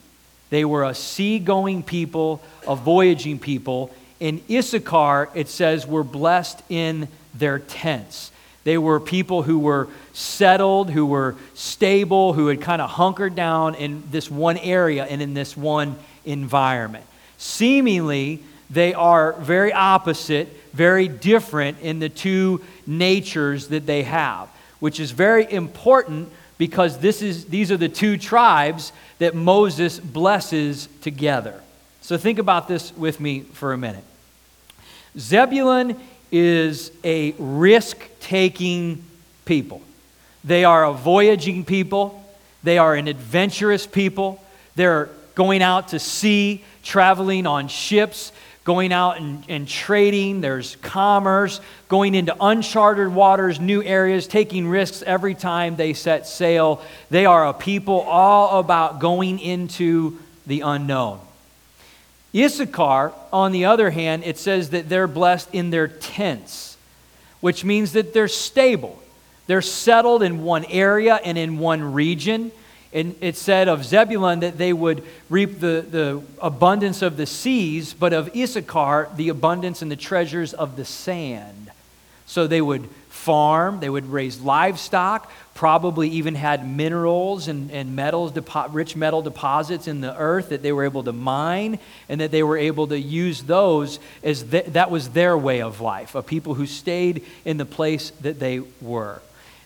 They 0.50 0.64
were 0.64 0.84
a 0.84 0.96
sea-going 0.96 1.84
people, 1.84 2.42
a 2.68 2.76
voyaging 2.76 3.40
people, 3.40 3.94
in 4.20 4.42
Issachar, 4.50 5.30
it 5.36 5.50
says, 5.50 5.86
were 5.86 6.04
blessed 6.04 6.62
in 6.70 7.08
their 7.34 7.60
tents. 7.60 8.32
They 8.64 8.78
were 8.78 9.00
people 9.00 9.44
who 9.44 9.60
were 9.60 9.88
settled, 10.14 10.90
who 10.90 11.06
were 11.06 11.36
stable, 11.54 12.34
who 12.34 12.48
had 12.48 12.62
kind 12.62 12.82
of 12.82 12.90
hunkered 12.90 13.36
down 13.36 13.76
in 13.76 14.04
this 14.10 14.30
one 14.30 14.58
area 14.58 15.06
and 15.06 15.22
in 15.22 15.34
this 15.34 15.56
one 15.56 15.98
environment. 16.26 17.06
Seemingly, 17.38 18.42
they 18.70 18.94
are 18.94 19.34
very 19.34 19.72
opposite, 19.72 20.48
very 20.74 21.08
different 21.08 21.80
in 21.82 22.00
the 22.00 22.10
two 22.10 22.62
natures 22.88 23.68
that 23.68 23.86
they 23.86 24.04
have, 24.04 24.50
which 24.80 25.00
is 25.00 25.12
very 25.12 25.52
important 25.52 26.32
because 26.58 26.98
this 27.00 27.22
is, 27.22 27.46
these 27.46 27.72
are 27.72 27.78
the 27.78 27.90
two 27.90 28.18
tribes 28.18 28.92
that 29.20 29.36
Moses 29.36 30.00
blesses 30.00 30.88
together. 31.02 31.62
So 32.06 32.20
think 32.20 32.38
about 32.38 32.68
this 32.68 32.96
with 32.96 33.20
me 33.20 33.40
for 33.40 33.74
a 33.74 33.80
minute. 33.80 34.04
Zebulun 35.18 36.00
is 36.32 36.92
a 37.04 37.32
risk 37.40 37.98
taking 38.20 39.04
people. 39.46 39.82
They 40.44 40.66
are 40.66 40.86
a 40.86 40.94
voyaging 40.94 41.66
people, 41.66 42.24
they 42.62 42.78
are 42.78 42.94
an 42.94 43.08
adventurous 43.08 43.88
people. 43.88 44.40
They're 44.76 45.10
going 45.34 45.64
out 45.64 45.88
to 45.90 46.00
sea, 46.00 46.64
traveling 46.84 47.48
on 47.48 47.70
ships, 47.70 48.32
going 48.66 48.94
out 48.94 49.18
and, 49.18 49.44
and, 49.50 49.68
trading. 49.68 50.42
There's 50.42 50.76
commerce, 50.84 51.60
going 51.88 52.14
into 52.14 52.36
uncharted 52.40 53.16
waters, 53.16 53.60
new 53.60 53.82
areas, 53.82 54.28
taking 54.28 54.68
risks 54.68 55.02
every 55.02 55.34
time 55.34 55.76
they 55.76 55.94
set 55.94 56.28
sail. 56.28 56.84
They 57.10 57.26
are 57.26 57.48
a 57.48 57.54
people 57.54 58.02
all 58.02 58.60
about 58.60 59.00
going 59.00 59.40
into 59.40 60.20
the 60.46 60.62
unknown. 60.62 61.20
Issachar, 62.36 63.14
on 63.32 63.52
the 63.52 63.66
other 63.66 63.92
hand, 63.92 64.24
it 64.26 64.38
says 64.38 64.72
that 64.72 64.90
they're 64.90 65.08
blessed 65.08 65.50
in 65.54 65.70
their 65.70 65.88
tents, 65.88 66.78
which 67.40 67.64
means 67.64 67.94
that 67.94 68.14
they're 68.14 68.28
stable. 68.28 69.02
They're 69.48 69.62
settled 69.62 70.24
in 70.24 70.44
one 70.44 70.66
area 70.66 71.16
and 71.24 71.38
in 71.38 71.60
one 71.60 71.94
region. 71.94 72.52
And 72.92 73.16
it 73.22 73.36
said 73.36 73.68
of 73.68 73.86
Zebulun 73.86 74.40
that 74.40 74.58
they 74.58 74.74
would 74.74 75.04
reap 75.30 75.60
the, 75.60 75.86
the 75.88 76.24
abundance 76.42 77.02
of 77.02 77.18
the 77.18 77.26
seas, 77.26 77.94
but 77.94 78.14
of 78.14 78.36
Issachar, 78.36 79.10
the 79.16 79.30
abundance 79.30 79.82
and 79.82 79.92
the 79.92 79.96
treasures 79.96 80.54
of 80.54 80.76
the 80.76 80.86
sand. 80.86 81.72
So 82.26 82.48
they 82.48 82.62
would 82.62 82.90
farm, 83.26 83.80
they 83.80 83.90
would 83.90 84.06
raise 84.06 84.40
livestock, 84.40 85.32
probably 85.56 86.10
even 86.10 86.36
had 86.36 86.68
minerals 86.68 87.48
and, 87.48 87.72
and 87.72 87.96
metals, 87.96 88.32
depo- 88.32 88.72
rich 88.72 88.96
metal 88.96 89.24
deposits 89.24 89.88
in 89.88 90.00
the 90.00 90.16
earth 90.16 90.50
that 90.50 90.62
they 90.62 90.72
were 90.72 90.84
able 90.84 91.04
to 91.04 91.12
mine 91.12 91.80
and 92.08 92.22
that 92.22 92.30
they 92.30 92.44
were 92.44 92.58
able 92.58 92.86
to 92.86 93.00
use 93.00 93.42
those 93.44 94.00
as 94.24 94.44
th- 94.44 94.68
that 94.68 94.92
was 94.92 95.10
their 95.10 95.36
way 95.36 95.62
of 95.64 95.82
life, 95.82 96.14
of 96.14 96.28
people 96.28 96.54
who 96.54 96.68
stayed 96.68 97.26
in 97.46 97.58
the 97.58 97.66
place 97.66 98.12
that 98.22 98.40
they 98.40 98.62
were. 98.80 99.22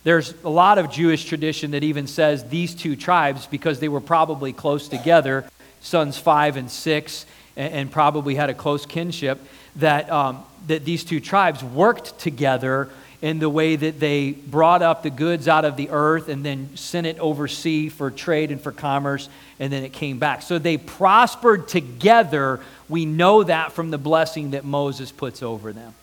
There's 0.05 0.33
a 0.45 0.49
lot 0.49 0.77
of 0.77 0.89
Jewish 0.89 1.25
tradition 1.25 1.71
that 1.71 1.83
even 1.83 2.07
says 2.07 2.47
these 2.47 2.73
two 2.73 2.95
tribes, 2.95 3.45
because 3.45 3.81
they 3.81 3.89
were 3.89 3.99
probably 3.99 4.53
close 4.53 4.87
together, 4.87 5.43
sons 5.81 6.17
five 6.17 6.55
and 6.55 6.71
six, 6.71 7.25
and, 7.57 7.73
and 7.73 7.91
probably 7.91 8.35
had 8.35 8.49
a 8.49 8.53
close 8.53 8.85
kinship, 8.85 9.37
that, 9.75 10.09
um, 10.09 10.45
that 10.67 10.85
these 10.85 11.03
two 11.03 11.19
tribes 11.19 11.61
worked 11.61 12.17
together 12.19 12.89
in 13.21 13.39
the 13.39 13.49
way 13.49 13.75
that 13.75 13.99
they 13.99 14.31
brought 14.31 14.81
up 14.81 15.03
the 15.03 15.09
goods 15.09 15.47
out 15.47 15.65
of 15.65 15.75
the 15.75 15.89
earth 15.89 16.29
and 16.29 16.45
then 16.45 16.69
sent 16.75 17.05
it 17.05 17.19
overseas 17.19 17.91
for 17.91 18.09
trade 18.09 18.49
and 18.51 18.61
for 18.61 18.71
commerce, 18.71 19.27
and 19.59 19.73
then 19.73 19.83
it 19.83 19.91
came 19.91 20.19
back. 20.19 20.41
So 20.41 20.57
they 20.57 20.77
prospered 20.77 21.67
together. 21.67 22.61
We 22.87 23.05
know 23.05 23.43
that 23.43 23.73
from 23.73 23.91
the 23.91 23.97
blessing 23.97 24.51
that 24.51 24.63
Moses 24.63 25.11
puts 25.11 25.43
over 25.43 25.73
them. 25.73 25.93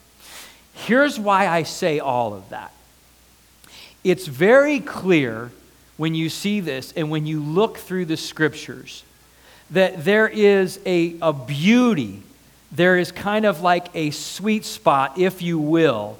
Here's 0.74 1.18
why 1.18 1.48
I 1.48 1.62
say 1.62 1.98
all 2.00 2.34
of 2.34 2.50
that 2.50 2.72
it's 4.04 4.26
very 4.26 4.78
clear 4.78 5.50
when 5.96 6.14
you 6.14 6.28
see 6.28 6.60
this 6.60 6.92
and 6.92 7.10
when 7.10 7.26
you 7.26 7.42
look 7.42 7.78
through 7.78 8.04
the 8.04 8.16
scriptures 8.16 9.02
that 9.70 10.04
there 10.04 10.28
is 10.28 10.78
a, 10.86 11.16
a 11.20 11.32
beauty, 11.32 12.22
there 12.70 12.98
is 12.98 13.10
kind 13.10 13.44
of 13.44 13.62
like 13.62 13.88
a 13.94 14.10
sweet 14.10 14.64
spot, 14.64 15.18
if 15.18 15.42
you 15.42 15.58
will 15.58 16.18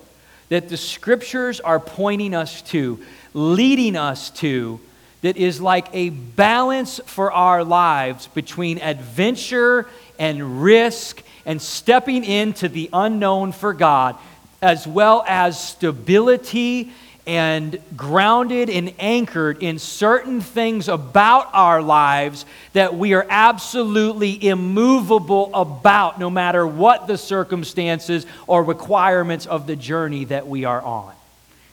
that 0.49 0.69
the 0.69 0.77
scriptures 0.77 1.61
are 1.61 1.81
pointing 1.81 2.35
us 2.35 2.63
to, 2.63 3.03
leading 3.35 3.97
us 3.97 4.31
to, 4.31 4.81
that 5.23 5.37
is 5.37 5.61
like 5.61 5.89
a 5.93 6.11
balance 6.11 7.01
for 7.07 7.33
our 7.33 7.65
lives 7.65 8.29
between 8.29 8.79
adventure 8.79 9.89
and 10.19 10.63
risk 10.63 11.23
and 11.45 11.61
stepping 11.61 12.25
into 12.25 12.69
the 12.69 12.89
unknown 12.93 13.53
for 13.53 13.73
God, 13.73 14.17
as 14.63 14.87
well 14.87 15.25
as 15.27 15.61
stability 15.61 16.93
and 17.27 17.81
grounded 17.97 18.71
and 18.71 18.95
anchored 19.01 19.63
in 19.63 19.79
certain 19.79 20.41
things 20.41 20.89
about 20.89 21.51
our 21.53 21.83
lives 21.83 22.47
that 22.73 22.95
we 22.95 23.15
are 23.15 23.27
absolutely 23.29 24.47
immovable 24.47 25.51
about, 25.53 26.21
no 26.21 26.31
matter 26.31 26.65
what 26.67 27.09
the 27.09 27.19
circumstances 27.19 28.27
or 28.47 28.63
requirements 28.63 29.45
of 29.47 29.67
the 29.67 29.75
journey 29.75 30.25
that 30.25 30.47
we 30.47 30.65
are 30.65 30.81
on. 30.81 31.13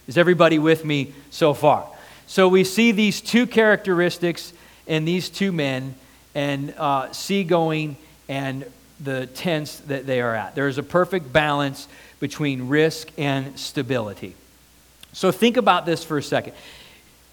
Is 0.08 0.18
everybody 0.18 0.58
with 0.58 0.84
me 0.84 1.14
so 1.30 1.54
far? 1.54 1.88
So 2.26 2.48
we 2.48 2.64
see 2.64 2.92
these 2.92 3.22
two 3.22 3.46
characteristics 3.46 4.54
in 4.88 5.06
these 5.06 5.30
two 5.30 5.52
men 5.52 5.94
and 6.34 6.74
uh, 6.78 7.12
seagoing 7.12 7.96
and 8.28 8.66
the 9.00 9.28
tents 9.28 9.80
that 9.82 10.08
they 10.08 10.20
are 10.20 10.34
at. 10.34 10.56
There 10.56 10.68
is 10.68 10.80
a 10.80 10.84
perfect 10.84 11.32
balance 11.32 11.88
between 12.20 12.70
risk 12.70 13.10
and 13.18 13.60
stability. 13.60 14.36
So 15.14 15.32
think 15.32 15.58
about 15.58 15.86
this 15.86 16.04
for 16.04 16.18
a 16.18 16.24
second. 16.24 16.54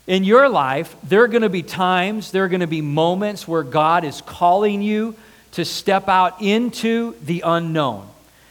In 0.07 0.25
your 0.25 0.49
life, 0.49 0.95
there 1.03 1.23
are 1.23 1.29
going 1.29 1.43
to 1.43 1.49
be 1.49 1.63
times, 1.63 2.31
there 2.31 2.45
are 2.45 2.49
going 2.49 2.61
to 2.61 2.67
be 2.67 2.81
moments 2.81 3.47
where 3.47 3.63
God 3.63 4.05
is 4.05 4.21
calling 4.23 4.83
you 4.83 5.15
to 5.53 5.65
step 5.65 6.09
out 6.09 6.41
into 6.41 7.15
the 7.25 7.43
unknown. 7.45 8.09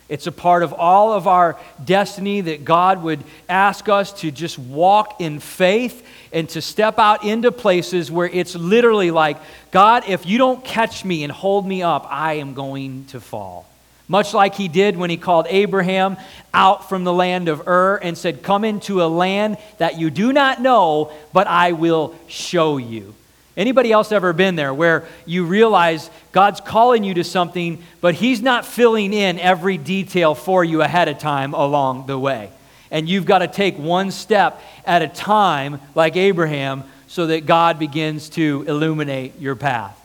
It's 0.09 0.25
a 0.25 0.31
part 0.31 0.63
of 0.63 0.73
all 0.73 1.13
of 1.13 1.27
our 1.27 1.59
destiny 1.85 2.41
that 2.41 2.65
God 2.65 3.03
would 3.03 3.23
ask 3.47 3.87
us 3.87 4.11
to 4.21 4.31
just 4.31 4.57
walk 4.57 5.21
in 5.21 5.39
faith 5.39 6.03
and 6.33 6.49
to 6.49 6.61
step 6.61 6.97
out 6.97 7.23
into 7.23 7.51
places 7.51 8.09
where 8.09 8.27
it's 8.27 8.55
literally 8.55 9.11
like, 9.11 9.37
God, 9.69 10.03
if 10.07 10.25
you 10.25 10.39
don't 10.39 10.65
catch 10.65 11.05
me 11.05 11.23
and 11.23 11.31
hold 11.31 11.67
me 11.67 11.83
up, 11.83 12.07
I 12.09 12.33
am 12.33 12.55
going 12.55 13.05
to 13.05 13.19
fall. 13.19 13.68
Much 14.09 14.33
like 14.33 14.55
he 14.55 14.67
did 14.67 14.97
when 14.97 15.09
he 15.09 15.15
called 15.15 15.45
Abraham 15.49 16.17
out 16.53 16.89
from 16.89 17.05
the 17.05 17.13
land 17.13 17.47
of 17.47 17.65
Ur 17.67 17.97
and 17.97 18.17
said, 18.17 18.43
Come 18.43 18.65
into 18.65 19.01
a 19.01 19.05
land 19.05 19.57
that 19.77 19.97
you 19.97 20.09
do 20.09 20.33
not 20.33 20.61
know, 20.61 21.13
but 21.31 21.47
I 21.47 21.71
will 21.71 22.15
show 22.27 22.77
you. 22.77 23.13
Anybody 23.55 23.91
else 23.91 24.11
ever 24.11 24.33
been 24.33 24.55
there 24.55 24.73
where 24.73 25.05
you 25.25 25.45
realize 25.45 26.09
God's 26.31 26.59
calling 26.59 27.03
you 27.03 27.13
to 27.15 27.23
something, 27.23 27.83
but 28.01 28.15
He's 28.15 28.41
not 28.41 28.65
filling 28.65 29.13
in 29.13 29.37
every 29.37 29.77
detail 29.77 30.33
for 30.33 30.63
you 30.63 30.81
ahead 30.81 31.07
of 31.07 31.19
time 31.19 31.53
along 31.53 32.07
the 32.07 32.17
way? 32.17 32.49
And 32.89 33.07
you've 33.07 33.25
got 33.25 33.39
to 33.39 33.47
take 33.47 33.77
one 33.77 34.09
step 34.09 34.59
at 34.85 35.03
a 35.03 35.07
time, 35.07 35.79
like 35.93 36.15
Abraham, 36.15 36.83
so 37.07 37.27
that 37.27 37.45
God 37.45 37.77
begins 37.77 38.29
to 38.29 38.65
illuminate 38.67 39.39
your 39.39 39.55
path. 39.55 39.95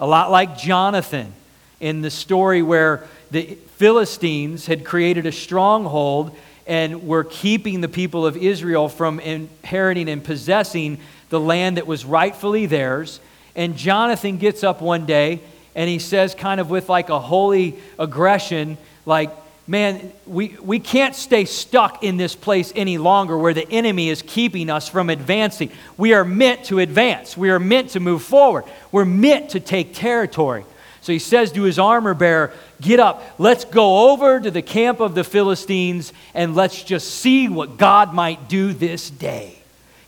A 0.00 0.06
lot 0.06 0.30
like 0.30 0.58
Jonathan 0.58 1.32
in 1.80 2.02
the 2.02 2.10
story 2.10 2.62
where 2.62 3.06
the 3.30 3.56
Philistines 3.76 4.66
had 4.66 4.84
created 4.84 5.26
a 5.26 5.32
stronghold 5.32 6.36
and 6.66 7.06
were 7.06 7.24
keeping 7.24 7.80
the 7.80 7.88
people 7.88 8.26
of 8.26 8.36
Israel 8.36 8.88
from 8.88 9.20
inheriting 9.20 10.08
and 10.08 10.24
possessing 10.24 10.98
the 11.28 11.40
land 11.40 11.76
that 11.76 11.86
was 11.86 12.04
rightfully 12.04 12.66
theirs. 12.66 13.20
And 13.54 13.76
Jonathan 13.76 14.38
gets 14.38 14.64
up 14.64 14.80
one 14.80 15.06
day 15.06 15.40
and 15.74 15.88
he 15.88 15.98
says, 15.98 16.34
kind 16.34 16.60
of 16.60 16.70
with 16.70 16.88
like 16.88 17.08
a 17.08 17.18
holy 17.18 17.78
aggression, 17.98 18.78
like, 19.06 19.30
man, 19.66 20.12
we, 20.26 20.56
we 20.62 20.78
can't 20.78 21.14
stay 21.14 21.44
stuck 21.44 22.02
in 22.02 22.16
this 22.16 22.36
place 22.36 22.72
any 22.76 22.98
longer 22.98 23.36
where 23.36 23.54
the 23.54 23.68
enemy 23.70 24.08
is 24.08 24.22
keeping 24.22 24.70
us 24.70 24.88
from 24.88 25.10
advancing. 25.10 25.70
We 25.96 26.12
are 26.14 26.24
meant 26.24 26.64
to 26.66 26.78
advance, 26.78 27.36
we 27.36 27.50
are 27.50 27.58
meant 27.58 27.90
to 27.90 28.00
move 28.00 28.22
forward, 28.22 28.64
we're 28.92 29.04
meant 29.04 29.50
to 29.50 29.60
take 29.60 29.94
territory. 29.94 30.64
So 31.04 31.12
he 31.12 31.18
says 31.18 31.52
to 31.52 31.64
his 31.64 31.78
armor 31.78 32.14
bearer, 32.14 32.50
Get 32.80 32.98
up, 32.98 33.22
let's 33.38 33.66
go 33.66 34.10
over 34.10 34.40
to 34.40 34.50
the 34.50 34.62
camp 34.62 35.00
of 35.00 35.14
the 35.14 35.22
Philistines 35.22 36.14
and 36.32 36.54
let's 36.54 36.82
just 36.82 37.16
see 37.16 37.46
what 37.46 37.76
God 37.76 38.14
might 38.14 38.48
do 38.48 38.72
this 38.72 39.10
day. 39.10 39.58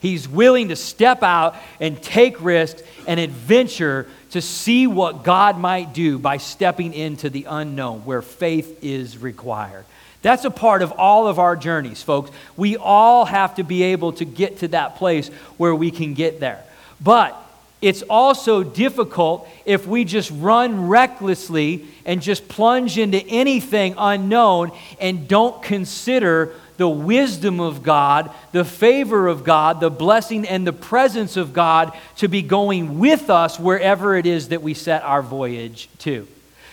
He's 0.01 0.27
willing 0.27 0.69
to 0.69 0.77
step 0.77 1.23
out 1.23 1.55
and 1.81 2.03
take 2.03 2.43
risks 2.43 2.83
and 3.07 3.21
adventure 3.21 4.09
to 4.31 4.41
see 4.41 4.87
what 4.87 5.23
God 5.23 5.59
might 5.59 5.93
do 5.93 6.19
by 6.19 6.39
stepping 6.39 6.95
into 6.95 7.29
the 7.29 7.45
unknown 7.47 8.07
where 8.07 8.23
faith 8.23 8.83
is 8.83 9.19
required. 9.19 9.85
That's 10.23 10.47
a 10.47 10.51
part 10.51 10.81
of 10.81 10.93
all 10.93 11.29
of 11.29 11.39
our 11.39 11.57
journeys, 11.57 12.03
folks. 12.03 12.31
We 12.57 12.79
all 12.79 13.27
have 13.27 13.57
to 13.57 13.65
be 13.65 13.83
able 13.83 14.15
to 14.15 14.25
get 14.25 14.61
to 14.61 14.69
that 14.69 14.97
place 14.97 15.29
where 15.59 15.75
we 15.75 15.91
can 15.91 16.15
get 16.15 16.41
there. 16.41 16.65
But 17.03 17.39
it's 17.83 18.03
also 18.03 18.63
difficult 18.63 19.49
if 19.65 19.87
we 19.87 20.05
just 20.05 20.31
run 20.31 20.89
recklessly 20.89 21.85
and 22.05 22.23
just 22.23 22.49
plunge 22.49 22.99
into 22.99 23.19
anything 23.27 23.95
unknown 23.99 24.73
and 24.99 25.29
don't 25.29 25.63
consider 25.63 26.55
the 26.79 26.89
wisdom 26.89 27.61
of 27.61 27.83
God, 27.83 28.31
the 28.53 28.65
favor 28.65 29.29
of 29.29 29.45
God, 29.45 29.81
the 29.81 29.91
blessing 29.91 30.47
and 30.47 30.67
the 30.67 30.73
presence 30.73 31.37
of 31.37 31.53
God 31.53 31.97
to 32.17 32.29
be 32.29 32.43
going 32.43 32.99
with 32.99 33.31
us 33.31 33.59
wherever 33.59 34.17
it 34.17 34.27
is 34.27 34.49
that 34.49 34.63
we 34.63 34.75
set 34.75 35.03
our 35.03 35.23
voyage 35.23 35.89
to. 35.99 36.27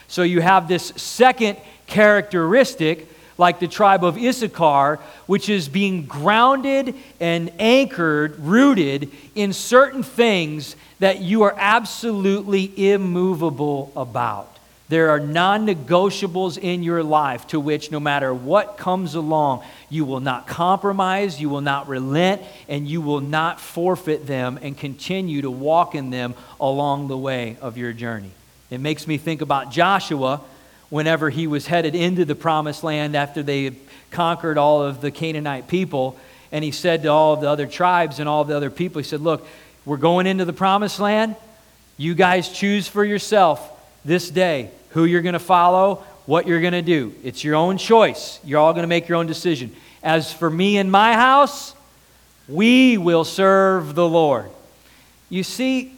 So 0.08 0.24
you 0.24 0.42
have 0.42 0.68
this 0.68 0.88
second 0.96 1.58
characteristic 1.88 3.08
like 3.38 3.60
the 3.60 3.68
tribe 3.68 4.04
of 4.04 4.18
Issachar, 4.18 5.00
which 5.26 5.50
is 5.50 5.68
being 5.68 6.06
grounded 6.06 6.96
and 7.20 7.52
anchored, 7.60 8.40
rooted 8.40 9.12
in 9.36 9.54
certain 9.54 10.04
things 10.04 10.76
that 11.00 11.22
you 11.22 11.44
are 11.44 11.56
absolutely 11.58 12.92
immovable 12.92 13.92
about. 13.96 14.50
There 14.90 15.10
are 15.10 15.20
non 15.20 15.66
negotiables 15.66 16.58
in 16.58 16.84
your 16.84 17.04
life 17.04 17.48
to 17.48 17.60
which, 17.60 17.90
no 17.90 18.00
matter 18.00 18.34
what 18.34 18.78
comes 18.78 19.16
along, 19.16 19.64
you 19.90 20.06
will 20.06 20.20
not 20.20 20.46
compromise, 20.46 21.42
you 21.42 21.50
will 21.50 21.62
not 21.62 21.88
relent, 21.88 22.42
and 22.68 22.88
you 22.88 23.02
will 23.02 23.22
not 23.22 23.60
forfeit 23.60 24.28
them 24.28 24.60
and 24.62 24.78
continue 24.78 25.42
to 25.42 25.50
walk 25.50 25.96
in 25.96 26.10
them 26.10 26.36
along 26.60 27.08
the 27.08 27.18
way 27.18 27.58
of 27.62 27.78
your 27.78 27.94
journey. 27.94 28.32
It 28.70 28.80
makes 28.80 29.08
me 29.08 29.18
think 29.18 29.42
about 29.42 29.72
Joshua 29.72 30.42
whenever 30.94 31.32
he 31.32 31.48
was 31.48 31.66
headed 31.66 31.96
into 31.96 32.24
the 32.24 32.36
promised 32.36 32.84
land 32.84 33.16
after 33.16 33.42
they 33.42 33.64
had 33.64 33.76
conquered 34.12 34.60
all 34.60 34.84
of 34.84 35.02
the 35.02 35.10
Canaanite 35.10 35.68
people. 35.68 36.16
And 36.52 36.64
he 36.64 36.70
said 36.70 37.02
to 37.02 37.08
all 37.08 37.34
of 37.34 37.42
the 37.42 37.50
other 37.50 37.66
tribes 37.66 38.20
and 38.20 38.30
all 38.30 38.44
of 38.44 38.48
the 38.48 38.56
other 38.56 38.70
people, 38.70 39.00
he 39.00 39.04
said, 39.04 39.20
Look, 39.20 39.48
we're 39.86 39.98
going 39.98 40.28
into 40.28 40.46
the 40.46 40.54
promised 40.54 41.00
land. 41.00 41.36
You 41.98 42.14
guys 42.14 42.48
choose 42.48 42.88
for 42.88 43.04
yourself 43.04 43.72
this 44.06 44.30
day 44.30 44.70
who 44.90 45.06
you're 45.06 45.24
going 45.24 45.34
to 45.34 45.40
follow, 45.40 46.04
what 46.28 46.46
you're 46.46 46.62
going 46.62 46.74
to 46.74 46.84
do. 46.84 47.16
It's 47.24 47.44
your 47.44 47.56
own 47.56 47.80
choice. 47.80 48.40
You're 48.44 48.60
all 48.60 48.74
going 48.74 48.84
to 48.84 48.88
make 48.88 49.08
your 49.08 49.18
own 49.18 49.26
decision. 49.26 49.76
As 50.04 50.32
for 50.32 50.48
me 50.48 50.78
and 50.78 50.92
my 50.92 51.14
house, 51.14 51.74
we 52.48 53.00
will 53.00 53.24
serve 53.24 53.96
the 53.96 54.08
Lord. 54.08 54.52
You 55.32 55.42
see, 55.42 55.98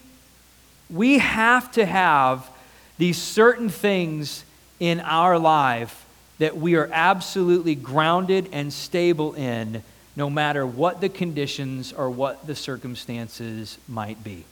we 0.89 1.17
have 1.17 1.69
to 1.73 1.85
have 1.85 2.49
these 2.97 3.21
certain 3.21 3.67
things 3.67 4.45
in 4.85 4.99
our 4.99 5.39
life 5.39 6.05
that 6.37 6.55
we 6.55 6.75
are 6.75 6.87
absolutely 6.93 7.73
grounded 7.73 8.47
and 8.51 8.71
stable 8.71 9.33
in, 9.33 9.81
no 10.15 10.29
matter 10.29 10.65
what 10.65 11.01
the 11.01 11.09
conditions 11.09 11.91
or 11.91 12.07
what 12.07 12.45
the 12.45 12.55
circumstances 12.55 13.79
might 13.87 14.23
be. 14.23 14.45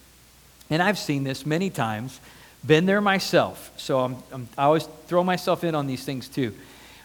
And 0.72 0.82
I've 0.82 0.98
seen 0.98 1.24
this 1.24 1.46
many 1.46 1.70
times, 1.70 2.20
been 2.66 2.88
there 2.88 3.00
myself. 3.00 3.72
So 3.78 4.00
I'm, 4.00 4.18
I'm, 4.32 4.48
i 4.58 4.64
always 4.64 4.88
throw 5.06 5.24
myself 5.24 5.64
in 5.64 5.76
on 5.76 5.86
these 5.86 6.04
things 6.04 6.28
too. 6.28 6.52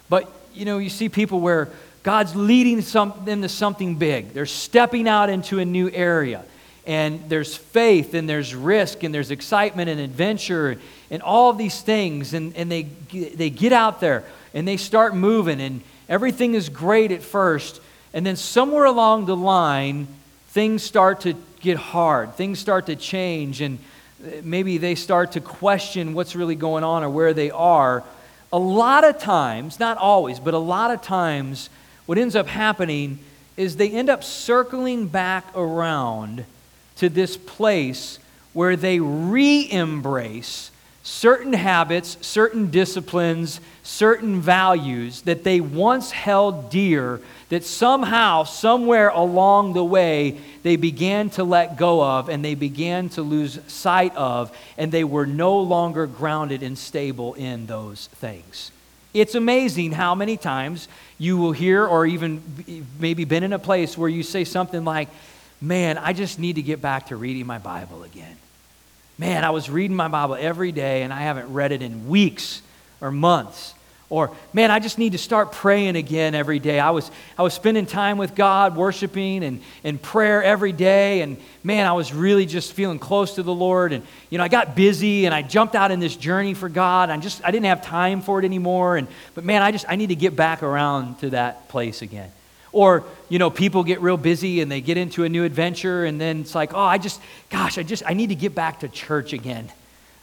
But, 0.08 0.32
you 0.54 0.64
know, 0.64 0.78
you 0.78 0.88
see 0.88 1.10
people 1.10 1.40
where 1.40 1.68
God's 2.04 2.34
leading 2.34 2.80
some, 2.80 3.12
them 3.26 3.42
to 3.42 3.48
something 3.50 3.96
big, 3.96 4.32
they're 4.32 4.46
stepping 4.46 5.06
out 5.06 5.28
into 5.28 5.58
a 5.58 5.66
new 5.66 5.90
area 5.90 6.44
and 6.88 7.28
there's 7.28 7.54
faith 7.54 8.14
and 8.14 8.26
there's 8.26 8.54
risk 8.54 9.02
and 9.02 9.14
there's 9.14 9.30
excitement 9.30 9.90
and 9.90 10.00
adventure 10.00 10.78
and 11.10 11.22
all 11.22 11.52
these 11.52 11.82
things. 11.82 12.32
And, 12.32 12.56
and 12.56 12.72
they, 12.72 12.84
they 13.12 13.50
get 13.50 13.74
out 13.74 14.00
there 14.00 14.24
and 14.54 14.66
they 14.66 14.78
start 14.78 15.14
moving 15.14 15.60
and 15.60 15.82
everything 16.08 16.54
is 16.54 16.70
great 16.70 17.12
at 17.12 17.22
first. 17.22 17.82
And 18.14 18.24
then 18.24 18.36
somewhere 18.36 18.86
along 18.86 19.26
the 19.26 19.36
line 19.36 20.08
things 20.48 20.82
start 20.82 21.20
to 21.20 21.34
get 21.60 21.76
hard. 21.76 22.34
Things 22.36 22.58
start 22.58 22.86
to 22.86 22.96
change 22.96 23.60
and 23.60 23.78
maybe 24.42 24.78
they 24.78 24.94
start 24.94 25.32
to 25.32 25.42
question 25.42 26.14
what's 26.14 26.34
really 26.34 26.56
going 26.56 26.84
on 26.84 27.04
or 27.04 27.10
where 27.10 27.34
they 27.34 27.50
are. 27.50 28.02
A 28.50 28.58
lot 28.58 29.04
of 29.04 29.18
times 29.18 29.78
not 29.78 29.98
always 29.98 30.40
but 30.40 30.54
a 30.54 30.58
lot 30.58 30.90
of 30.90 31.02
times 31.02 31.68
what 32.06 32.16
ends 32.16 32.34
up 32.34 32.46
happening 32.46 33.18
is 33.58 33.76
they 33.76 33.90
end 33.90 34.08
up 34.08 34.24
circling 34.24 35.06
back 35.06 35.44
around 35.54 36.46
to 36.98 37.08
this 37.08 37.36
place 37.36 38.18
where 38.52 38.76
they 38.76 39.00
re 39.00 39.68
embrace 39.70 40.70
certain 41.02 41.54
habits, 41.54 42.18
certain 42.20 42.70
disciplines, 42.70 43.60
certain 43.82 44.40
values 44.40 45.22
that 45.22 45.42
they 45.42 45.60
once 45.60 46.10
held 46.10 46.70
dear, 46.70 47.20
that 47.48 47.64
somehow, 47.64 48.44
somewhere 48.44 49.08
along 49.08 49.72
the 49.72 49.84
way, 49.84 50.38
they 50.62 50.76
began 50.76 51.30
to 51.30 51.42
let 51.44 51.78
go 51.78 52.04
of 52.04 52.28
and 52.28 52.44
they 52.44 52.54
began 52.54 53.08
to 53.08 53.22
lose 53.22 53.58
sight 53.68 54.14
of, 54.16 54.54
and 54.76 54.92
they 54.92 55.04
were 55.04 55.26
no 55.26 55.58
longer 55.58 56.06
grounded 56.06 56.62
and 56.62 56.76
stable 56.76 57.32
in 57.34 57.66
those 57.66 58.08
things. 58.16 58.70
It's 59.14 59.34
amazing 59.34 59.92
how 59.92 60.14
many 60.14 60.36
times 60.36 60.88
you 61.16 61.38
will 61.38 61.52
hear, 61.52 61.86
or 61.86 62.04
even 62.04 62.42
maybe 62.98 63.24
been 63.24 63.42
in 63.42 63.54
a 63.54 63.58
place 63.58 63.96
where 63.96 64.10
you 64.10 64.22
say 64.22 64.44
something 64.44 64.84
like, 64.84 65.08
man, 65.60 65.98
I 65.98 66.12
just 66.12 66.38
need 66.38 66.56
to 66.56 66.62
get 66.62 66.80
back 66.80 67.06
to 67.06 67.16
reading 67.16 67.46
my 67.46 67.58
Bible 67.58 68.02
again. 68.02 68.36
Man, 69.18 69.44
I 69.44 69.50
was 69.50 69.68
reading 69.68 69.96
my 69.96 70.08
Bible 70.08 70.36
every 70.38 70.72
day 70.72 71.02
and 71.02 71.12
I 71.12 71.20
haven't 71.20 71.52
read 71.52 71.72
it 71.72 71.82
in 71.82 72.08
weeks 72.08 72.62
or 73.00 73.10
months. 73.10 73.74
Or, 74.10 74.30
man, 74.54 74.70
I 74.70 74.78
just 74.78 74.96
need 74.96 75.12
to 75.12 75.18
start 75.18 75.52
praying 75.52 75.96
again 75.96 76.34
every 76.34 76.58
day. 76.58 76.80
I 76.80 76.90
was, 76.90 77.10
I 77.36 77.42
was 77.42 77.52
spending 77.52 77.84
time 77.84 78.16
with 78.16 78.34
God, 78.34 78.74
worshiping 78.74 79.44
and, 79.44 79.60
and 79.84 80.00
prayer 80.00 80.42
every 80.42 80.72
day. 80.72 81.20
And, 81.20 81.36
man, 81.62 81.86
I 81.86 81.92
was 81.92 82.14
really 82.14 82.46
just 82.46 82.72
feeling 82.72 82.98
close 82.98 83.34
to 83.34 83.42
the 83.42 83.52
Lord. 83.52 83.92
And, 83.92 84.02
you 84.30 84.38
know, 84.38 84.44
I 84.44 84.48
got 84.48 84.74
busy 84.74 85.26
and 85.26 85.34
I 85.34 85.42
jumped 85.42 85.74
out 85.74 85.90
in 85.90 86.00
this 86.00 86.16
journey 86.16 86.54
for 86.54 86.70
God. 86.70 87.10
I 87.10 87.18
just, 87.18 87.44
I 87.44 87.50
didn't 87.50 87.66
have 87.66 87.82
time 87.82 88.22
for 88.22 88.38
it 88.38 88.46
anymore. 88.46 88.96
And, 88.96 89.08
but, 89.34 89.44
man, 89.44 89.62
I 89.62 89.72
just, 89.72 89.84
I 89.86 89.96
need 89.96 90.08
to 90.08 90.16
get 90.16 90.34
back 90.34 90.62
around 90.62 91.18
to 91.20 91.30
that 91.30 91.68
place 91.68 92.00
again. 92.00 92.30
Or, 92.72 93.04
you 93.28 93.38
know, 93.38 93.50
people 93.50 93.82
get 93.84 94.00
real 94.00 94.16
busy 94.16 94.60
and 94.60 94.70
they 94.70 94.80
get 94.80 94.96
into 94.96 95.24
a 95.24 95.28
new 95.28 95.44
adventure 95.44 96.04
and 96.04 96.20
then 96.20 96.40
it's 96.40 96.54
like, 96.54 96.74
oh, 96.74 96.80
I 96.80 96.98
just, 96.98 97.20
gosh, 97.50 97.78
I 97.78 97.82
just, 97.82 98.02
I 98.06 98.14
need 98.14 98.28
to 98.28 98.34
get 98.34 98.54
back 98.54 98.80
to 98.80 98.88
church 98.88 99.32
again. 99.32 99.70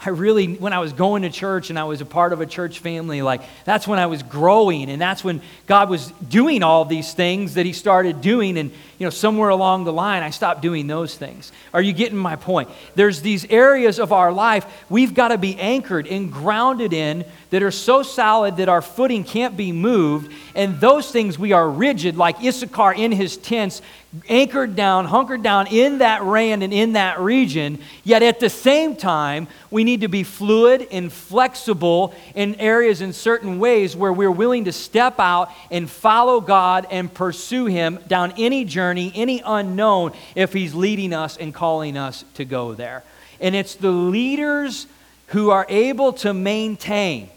I 0.05 0.09
really, 0.09 0.53
when 0.55 0.73
I 0.73 0.79
was 0.79 0.93
going 0.93 1.23
to 1.23 1.29
church 1.29 1.69
and 1.71 1.79
I 1.79 1.85
was 1.85 2.01
a 2.01 2.05
part 2.05 2.33
of 2.33 2.41
a 2.41 2.45
church 2.45 2.79
family, 2.79 3.21
like 3.21 3.41
that's 3.63 3.87
when 3.87 3.97
I 3.97 4.05
was 4.05 4.21
growing 4.21 4.89
and 4.89 5.01
that's 5.01 5.23
when 5.23 5.41
God 5.65 5.89
was 5.89 6.11
doing 6.29 6.61
all 6.61 6.85
these 6.85 7.13
things 7.13 7.55
that 7.55 7.65
He 7.65 7.73
started 7.73 8.21
doing. 8.21 8.57
And, 8.57 8.71
you 8.97 9.05
know, 9.05 9.09
somewhere 9.09 9.49
along 9.49 9.83
the 9.83 9.93
line, 9.93 10.23
I 10.23 10.29
stopped 10.29 10.61
doing 10.61 10.87
those 10.87 11.15
things. 11.15 11.51
Are 11.73 11.81
you 11.81 11.93
getting 11.93 12.17
my 12.17 12.35
point? 12.35 12.69
There's 12.95 13.21
these 13.21 13.45
areas 13.45 13.99
of 13.99 14.13
our 14.13 14.31
life 14.31 14.65
we've 14.89 15.13
got 15.13 15.29
to 15.29 15.37
be 15.37 15.57
anchored 15.57 16.07
and 16.07 16.31
grounded 16.31 16.93
in 16.93 17.25
that 17.49 17.63
are 17.63 17.71
so 17.71 18.03
solid 18.03 18.57
that 18.57 18.69
our 18.69 18.81
footing 18.81 19.23
can't 19.23 19.57
be 19.57 19.71
moved. 19.71 20.31
And 20.55 20.79
those 20.79 21.11
things 21.11 21.37
we 21.37 21.51
are 21.51 21.69
rigid, 21.69 22.17
like 22.17 22.43
Issachar 22.43 22.93
in 22.93 23.11
his 23.11 23.37
tents, 23.37 23.81
anchored 24.29 24.75
down, 24.75 25.05
hunkered 25.05 25.43
down 25.43 25.67
in 25.67 25.99
that 25.99 26.25
land 26.25 26.63
and 26.63 26.73
in 26.73 26.93
that 26.93 27.19
region. 27.19 27.79
Yet 28.03 28.23
at 28.23 28.39
the 28.39 28.49
same 28.49 28.95
time, 28.95 29.47
we 29.71 29.83
need 29.83 30.01
to 30.01 30.07
be 30.07 30.23
fluid 30.23 30.87
and 30.91 31.11
flexible 31.11 32.13
in 32.33 32.55
areas 32.55 33.01
in 33.01 33.13
certain 33.13 33.59
ways 33.59 33.95
where 33.95 34.13
we're 34.13 34.31
willing 34.31 34.65
to 34.65 34.71
step 34.71 35.19
out 35.19 35.51
and 35.71 35.89
follow 35.89 36.39
God 36.41 36.87
and 36.89 37.13
pursue 37.13 37.65
Him 37.65 37.99
down 38.07 38.33
any 38.37 38.65
journey, 38.65 38.84
any 38.91 39.41
unknown, 39.45 40.13
if 40.35 40.53
He's 40.53 40.73
leading 40.73 41.13
us 41.13 41.37
and 41.37 41.53
calling 41.53 41.97
us 41.97 42.23
to 42.35 42.45
go 42.45 42.73
there. 42.73 43.03
And 43.39 43.55
it's 43.55 43.75
the 43.75 43.91
leaders 43.91 44.87
who 45.27 45.49
are 45.49 45.65
able 45.69 46.13
to 46.13 46.33
maintain 46.33 47.29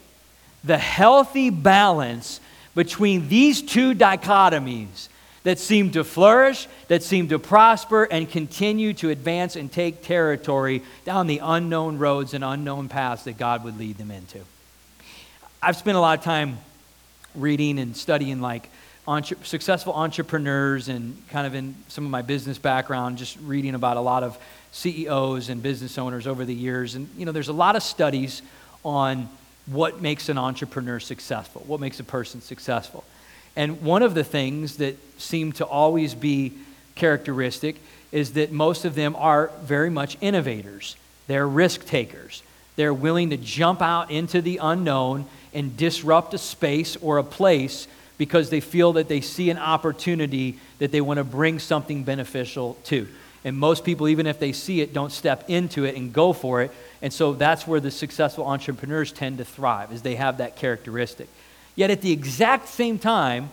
the 0.63 0.77
healthy 0.77 1.49
balance 1.49 2.39
between 2.75 3.27
these 3.29 3.61
two 3.61 3.93
dichotomies 3.93 5.09
that 5.43 5.57
seem 5.57 5.91
to 5.91 6.03
flourish, 6.03 6.67
that 6.89 7.01
seem 7.01 7.29
to 7.29 7.39
prosper, 7.39 8.03
and 8.03 8.29
continue 8.29 8.93
to 8.93 9.09
advance 9.09 9.55
and 9.55 9.71
take 9.71 10.03
territory 10.03 10.83
down 11.05 11.27
the 11.27 11.39
unknown 11.41 11.97
roads 11.97 12.33
and 12.33 12.43
unknown 12.43 12.89
paths 12.89 13.23
that 13.23 13.37
God 13.37 13.63
would 13.63 13.77
lead 13.77 13.97
them 13.97 14.11
into. 14.11 14.39
I've 15.61 15.77
spent 15.77 15.97
a 15.97 15.99
lot 15.99 16.19
of 16.19 16.23
time 16.23 16.59
reading 17.35 17.79
and 17.79 17.95
studying 17.95 18.41
like 18.41 18.69
entre- 19.09 19.37
successful 19.43 19.93
entrepreneurs 19.93 20.87
and 20.87 21.19
kind 21.29 21.47
of 21.47 21.55
in 21.55 21.75
some 21.87 22.05
of 22.05 22.11
my 22.11 22.21
business 22.21 22.59
background, 22.59 23.17
just 23.17 23.37
reading 23.41 23.73
about 23.73 23.97
a 23.97 24.01
lot 24.01 24.23
of 24.23 24.37
CEOs 24.71 25.49
and 25.49 25.63
business 25.63 25.97
owners 25.97 26.27
over 26.27 26.45
the 26.45 26.53
years. 26.53 26.93
And, 26.93 27.09
you 27.17 27.25
know, 27.25 27.31
there's 27.31 27.47
a 27.47 27.53
lot 27.53 27.75
of 27.75 27.81
studies 27.81 28.43
on 28.85 29.27
what 29.65 29.99
makes 29.99 30.29
an 30.29 30.37
entrepreneur 30.37 30.99
successful, 30.99 31.63
what 31.65 31.79
makes 31.79 31.99
a 31.99 32.03
person 32.03 32.39
successful. 32.41 33.03
And 33.55 33.81
one 33.81 34.03
of 34.03 34.13
the 34.13 34.23
things 34.23 34.77
that 34.77 34.95
seem 35.19 35.53
to 35.53 35.65
always 35.65 36.13
be 36.13 36.53
characteristic 36.93 37.77
is 38.11 38.33
that 38.33 38.51
most 38.51 38.85
of 38.85 38.93
them 38.93 39.15
are 39.15 39.51
very 39.63 39.89
much 39.89 40.17
innovators. 40.21 40.95
They're 41.27 41.47
risk 41.47 41.85
takers. 41.85 42.43
They're 42.75 42.93
willing 42.93 43.31
to 43.31 43.37
jump 43.37 43.81
out 43.81 44.11
into 44.11 44.41
the 44.41 44.59
unknown 44.61 45.25
and 45.51 45.75
disrupt 45.75 46.33
a 46.35 46.37
space 46.37 46.95
or 46.97 47.17
a 47.17 47.23
place 47.23 47.87
because 48.19 48.51
they 48.51 48.59
feel 48.59 48.93
that 48.93 49.07
they 49.07 49.21
see 49.21 49.49
an 49.49 49.57
opportunity 49.57 50.59
that 50.77 50.91
they 50.91 51.01
want 51.01 51.17
to 51.17 51.23
bring 51.23 51.57
something 51.57 52.03
beneficial 52.03 52.77
to. 52.83 53.07
And 53.45 53.57
most 53.57 53.85
people, 53.85 54.09
even 54.09 54.27
if 54.27 54.37
they 54.37 54.51
see 54.51 54.81
it, 54.81 54.93
don't 54.93 55.11
step 55.11 55.45
into 55.47 55.85
it 55.85 55.95
and 55.95 56.11
go 56.11 56.33
for 56.33 56.61
it. 56.61 56.71
And 57.01 57.13
so 57.13 57.33
that's 57.33 57.65
where 57.65 57.79
the 57.79 57.89
successful 57.89 58.45
entrepreneurs 58.45 59.13
tend 59.13 59.37
to 59.37 59.45
thrive, 59.45 59.93
is 59.93 60.01
they 60.01 60.17
have 60.17 60.39
that 60.39 60.57
characteristic. 60.57 61.29
Yet 61.75 61.89
at 61.89 62.01
the 62.01 62.11
exact 62.11 62.67
same 62.67 62.99
time, 62.99 63.49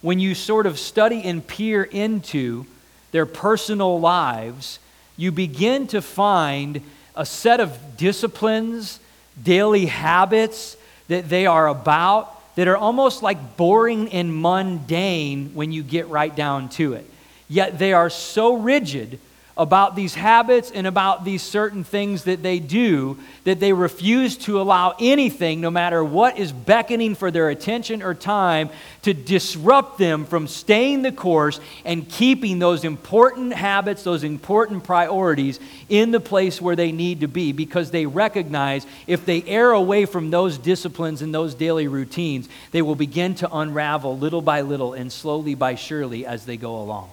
when 0.00 0.18
you 0.18 0.34
sort 0.34 0.64
of 0.64 0.78
study 0.78 1.22
and 1.22 1.46
peer 1.46 1.82
into 1.82 2.64
their 3.12 3.26
personal 3.26 4.00
lives, 4.00 4.78
you 5.18 5.30
begin 5.32 5.86
to 5.88 6.00
find 6.00 6.80
a 7.14 7.26
set 7.26 7.60
of 7.60 7.98
disciplines, 7.98 9.00
daily 9.42 9.84
habits 9.84 10.78
that 11.08 11.28
they 11.28 11.44
are 11.44 11.68
about 11.68 12.37
that 12.58 12.66
are 12.66 12.76
almost 12.76 13.22
like 13.22 13.56
boring 13.56 14.10
and 14.10 14.34
mundane 14.42 15.54
when 15.54 15.70
you 15.70 15.80
get 15.80 16.08
right 16.08 16.34
down 16.34 16.68
to 16.68 16.94
it. 16.94 17.08
Yet 17.48 17.78
they 17.78 17.92
are 17.92 18.10
so 18.10 18.56
rigid 18.56 19.20
about 19.58 19.96
these 19.96 20.14
habits 20.14 20.70
and 20.70 20.86
about 20.86 21.24
these 21.24 21.42
certain 21.42 21.82
things 21.82 22.24
that 22.24 22.44
they 22.44 22.60
do 22.60 23.18
that 23.42 23.58
they 23.58 23.72
refuse 23.72 24.36
to 24.36 24.60
allow 24.60 24.94
anything, 25.00 25.60
no 25.60 25.70
matter 25.70 26.02
what 26.04 26.38
is 26.38 26.52
beckoning 26.52 27.16
for 27.16 27.32
their 27.32 27.50
attention 27.50 28.00
or 28.00 28.14
time, 28.14 28.70
to 29.02 29.12
disrupt 29.12 29.98
them 29.98 30.24
from 30.24 30.46
staying 30.46 31.02
the 31.02 31.10
course 31.10 31.58
and 31.84 32.08
keeping 32.08 32.60
those 32.60 32.84
important 32.84 33.52
habits, 33.52 34.04
those 34.04 34.22
important 34.22 34.84
priorities 34.84 35.58
in 35.88 36.12
the 36.12 36.20
place 36.20 36.60
where 36.60 36.76
they 36.76 36.92
need 36.92 37.20
to 37.20 37.28
be 37.28 37.50
because 37.50 37.90
they 37.90 38.06
recognize 38.06 38.86
if 39.08 39.26
they 39.26 39.42
err 39.42 39.72
away 39.72 40.06
from 40.06 40.30
those 40.30 40.56
disciplines 40.56 41.20
and 41.20 41.34
those 41.34 41.54
daily 41.54 41.88
routines, 41.88 42.48
they 42.70 42.82
will 42.82 42.94
begin 42.94 43.34
to 43.34 43.52
unravel 43.52 44.16
little 44.16 44.42
by 44.42 44.60
little 44.60 44.92
and 44.92 45.10
slowly 45.10 45.56
by 45.56 45.74
surely 45.74 46.24
as 46.24 46.46
they 46.46 46.56
go 46.56 46.80
along. 46.80 47.10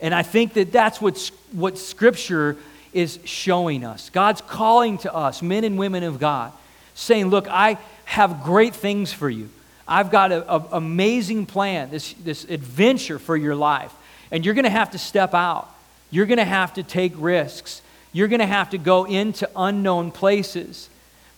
And 0.00 0.14
I 0.14 0.22
think 0.22 0.54
that 0.54 0.72
that's 0.72 1.00
what, 1.00 1.30
what 1.52 1.78
Scripture 1.78 2.56
is 2.92 3.18
showing 3.24 3.84
us. 3.84 4.10
God's 4.10 4.40
calling 4.40 4.98
to 4.98 5.14
us, 5.14 5.42
men 5.42 5.64
and 5.64 5.78
women 5.78 6.02
of 6.02 6.18
God, 6.18 6.52
saying, 6.94 7.26
Look, 7.28 7.46
I 7.48 7.78
have 8.04 8.42
great 8.42 8.74
things 8.74 9.12
for 9.12 9.30
you. 9.30 9.48
I've 9.86 10.10
got 10.10 10.32
an 10.32 10.44
amazing 10.72 11.46
plan, 11.46 11.90
this, 11.90 12.12
this 12.14 12.44
adventure 12.44 13.18
for 13.18 13.36
your 13.36 13.56
life. 13.56 13.92
And 14.30 14.44
you're 14.44 14.54
going 14.54 14.64
to 14.64 14.70
have 14.70 14.92
to 14.92 14.98
step 14.98 15.34
out. 15.34 15.68
You're 16.10 16.26
going 16.26 16.38
to 16.38 16.44
have 16.44 16.74
to 16.74 16.82
take 16.82 17.12
risks. 17.16 17.82
You're 18.12 18.28
going 18.28 18.40
to 18.40 18.46
have 18.46 18.70
to 18.70 18.78
go 18.78 19.04
into 19.04 19.48
unknown 19.56 20.12
places. 20.12 20.88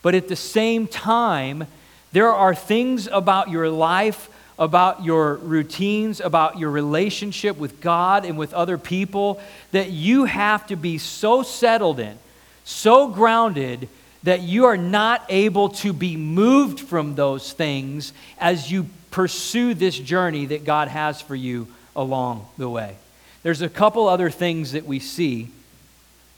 But 0.03 0.15
at 0.15 0.27
the 0.27 0.35
same 0.35 0.87
time, 0.87 1.65
there 2.11 2.31
are 2.31 2.53
things 2.53 3.07
about 3.07 3.49
your 3.49 3.69
life 3.69 4.29
about 4.57 5.03
your 5.03 5.35
routines, 5.35 6.19
about 6.19 6.59
your 6.59 6.69
relationship 6.69 7.57
with 7.57 7.81
God 7.81 8.25
and 8.25 8.37
with 8.37 8.53
other 8.53 8.77
people 8.77 9.41
that 9.71 9.89
you 9.89 10.25
have 10.25 10.67
to 10.67 10.75
be 10.75 10.97
so 10.97 11.43
settled 11.43 11.99
in, 11.99 12.17
so 12.63 13.07
grounded 13.07 13.89
that 14.23 14.41
you 14.41 14.65
are 14.65 14.77
not 14.77 15.25
able 15.29 15.69
to 15.69 15.91
be 15.91 16.15
moved 16.15 16.79
from 16.79 17.15
those 17.15 17.51
things 17.51 18.13
as 18.39 18.71
you 18.71 18.87
pursue 19.11 19.73
this 19.73 19.97
journey 19.97 20.45
that 20.47 20.63
God 20.63 20.87
has 20.87 21.21
for 21.21 21.35
you 21.35 21.67
along 21.95 22.47
the 22.57 22.69
way. 22.69 22.95
There's 23.43 23.61
a 23.61 23.69
couple 23.69 24.07
other 24.07 24.29
things 24.29 24.71
that 24.71 24.85
we 24.85 24.99
see 24.99 25.49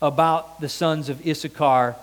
about 0.01 0.59
the 0.59 0.69
sons 0.69 1.09
of 1.09 1.25
Issachar 1.25 1.95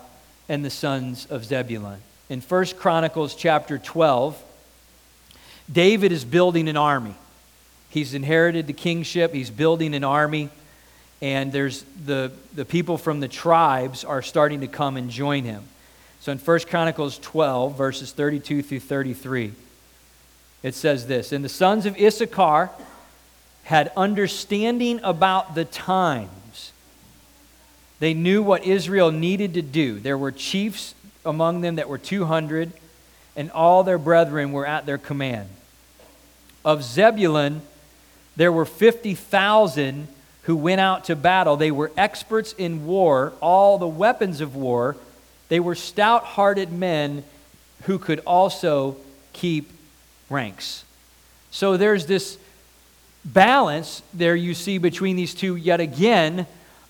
and 0.47 0.63
the 0.63 0.69
sons 0.69 1.25
of 1.25 1.45
Zebulun. 1.45 2.01
In 2.29 2.41
1 2.41 2.65
Chronicles 2.77 3.35
chapter 3.35 3.77
12, 3.77 4.41
David 5.71 6.11
is 6.11 6.25
building 6.25 6.67
an 6.67 6.77
army. 6.77 7.15
He's 7.89 8.13
inherited 8.13 8.67
the 8.67 8.73
kingship, 8.73 9.33
he's 9.33 9.49
building 9.49 9.93
an 9.93 10.03
army, 10.03 10.49
and 11.21 11.51
there's 11.51 11.85
the, 12.05 12.31
the 12.53 12.65
people 12.65 12.97
from 12.97 13.19
the 13.19 13.27
tribes 13.27 14.03
are 14.03 14.21
starting 14.21 14.61
to 14.61 14.67
come 14.67 14.97
and 14.97 15.09
join 15.09 15.43
him. 15.43 15.63
So 16.19 16.31
in 16.31 16.37
1 16.37 16.59
Chronicles 16.61 17.19
12, 17.19 17.77
verses 17.77 18.11
32 18.11 18.63
through 18.63 18.79
33, 18.79 19.53
it 20.63 20.73
says 20.73 21.05
this 21.05 21.31
And 21.31 21.45
the 21.45 21.49
sons 21.49 21.85
of 21.85 21.97
Issachar 21.97 22.71
had 23.63 23.91
understanding 23.95 24.99
about 25.03 25.55
the 25.55 25.65
times. 25.65 26.71
They 27.99 28.13
knew 28.13 28.41
what 28.41 28.65
Israel 28.65 29.11
needed 29.11 29.53
to 29.53 29.61
do. 29.61 29.99
There 29.99 30.17
were 30.17 30.31
chiefs 30.31 30.95
among 31.25 31.61
them 31.61 31.75
that 31.75 31.87
were 31.87 31.97
200 31.97 32.73
and 33.35 33.51
all 33.51 33.83
their 33.83 33.97
brethren 33.97 34.51
were 34.51 34.65
at 34.65 34.85
their 34.85 34.97
command. 34.97 35.49
Of 36.63 36.83
Zebulun, 36.83 37.61
there 38.35 38.51
were 38.51 38.65
50,000 38.65 40.07
who 40.43 40.55
went 40.55 40.81
out 40.81 41.05
to 41.05 41.15
battle. 41.15 41.57
They 41.57 41.71
were 41.71 41.91
experts 41.97 42.53
in 42.53 42.85
war, 42.85 43.33
all 43.41 43.77
the 43.77 43.87
weapons 43.87 44.41
of 44.41 44.55
war. 44.55 44.95
They 45.49 45.59
were 45.59 45.75
stout 45.75 46.23
hearted 46.23 46.71
men 46.71 47.23
who 47.83 47.99
could 47.99 48.19
also 48.25 48.97
keep 49.33 49.71
ranks. 50.29 50.83
So 51.51 51.77
there's 51.77 52.05
this 52.05 52.37
balance 53.25 54.01
there 54.13 54.35
you 54.35 54.53
see 54.53 54.77
between 54.77 55.15
these 55.15 55.33
two, 55.33 55.55
yet 55.55 55.79
again, 55.79 56.45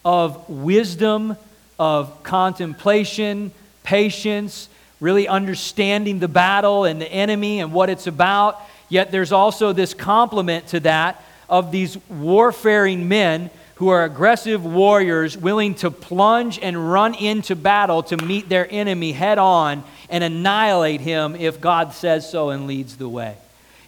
of 0.06 0.50
wisdom, 0.50 1.38
of 1.78 2.24
contemplation, 2.24 3.52
patience, 3.84 4.70
really 5.04 5.28
understanding 5.28 6.20
the 6.20 6.30
battle 6.30 6.86
and 6.86 7.02
the 7.02 7.12
enemy 7.12 7.60
and 7.60 7.74
what 7.74 7.90
it's 7.90 8.08
about. 8.08 8.58
Yet 8.88 9.12
there's 9.12 9.34
also 9.34 9.74
this 9.74 9.94
complement 9.94 10.68
to 10.68 10.80
that 10.80 11.22
of 11.50 11.74
these 11.74 11.98
warfaring 12.08 13.10
men 13.10 13.50
who 13.76 13.90
are 13.90 14.06
aggressive 14.06 14.64
warriors 14.64 15.38
willing 15.38 15.76
to 15.76 15.92
plunge 15.92 16.58
and 16.58 16.90
run 16.90 17.16
into 17.16 17.54
battle 17.54 18.02
to 18.04 18.16
meet 18.16 18.48
their 18.48 18.66
enemy 18.72 19.12
head 19.12 19.38
on 19.38 19.84
and 20.10 20.24
annihilate 20.24 21.02
him 21.02 21.36
if 21.36 21.60
God 21.60 21.92
says 21.94 22.30
so 22.30 22.52
and 22.52 22.66
leads 22.66 22.96
the 22.96 23.10
way. 23.10 23.36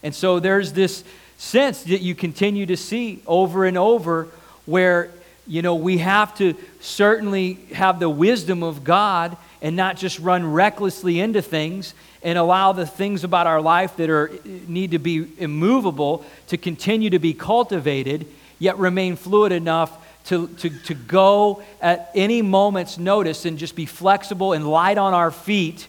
And 0.04 0.14
so 0.14 0.42
there's 0.42 0.74
this 0.74 1.06
sense 1.38 1.84
that 1.84 2.02
you 2.02 2.14
continue 2.14 2.66
to 2.66 2.76
see 2.76 3.22
over 3.26 3.64
and 3.64 3.78
over 3.78 4.28
where 4.66 5.12
you 5.48 5.62
know 5.62 5.76
we 5.76 6.00
have 6.00 6.36
to 6.40 6.56
certainly 6.82 7.54
have 7.74 8.02
the 8.02 8.10
wisdom 8.10 8.64
of 8.64 8.84
God 8.84 9.38
and 9.62 9.76
not 9.76 9.98
just 9.98 10.20
run 10.20 10.52
recklessly 10.52 11.20
into 11.20 11.42
things 11.42 11.94
and 12.24 12.38
allow 12.38 12.72
the 12.72 12.86
things 12.86 13.24
about 13.24 13.48
our 13.48 13.62
life 13.62 13.98
that 13.98 14.10
are 14.10 14.32
need 14.68 14.92
to 14.92 15.00
be 15.00 15.28
immovable 15.38 16.26
to 16.48 16.58
continue 16.58 17.10
to 17.10 17.20
be 17.20 17.34
cultivated, 17.34 18.26
yet 18.60 18.78
remain 18.78 19.16
fluid 19.16 19.52
enough 19.52 20.02
to, 20.26 20.48
to, 20.48 20.70
to 20.70 20.94
go 20.94 21.62
at 21.82 22.10
any 22.16 22.42
moment's 22.42 22.98
notice 22.98 23.46
and 23.46 23.58
just 23.58 23.76
be 23.76 23.86
flexible 23.86 24.54
and 24.54 24.68
light 24.68 24.98
on 24.98 25.14
our 25.14 25.32
feet 25.32 25.88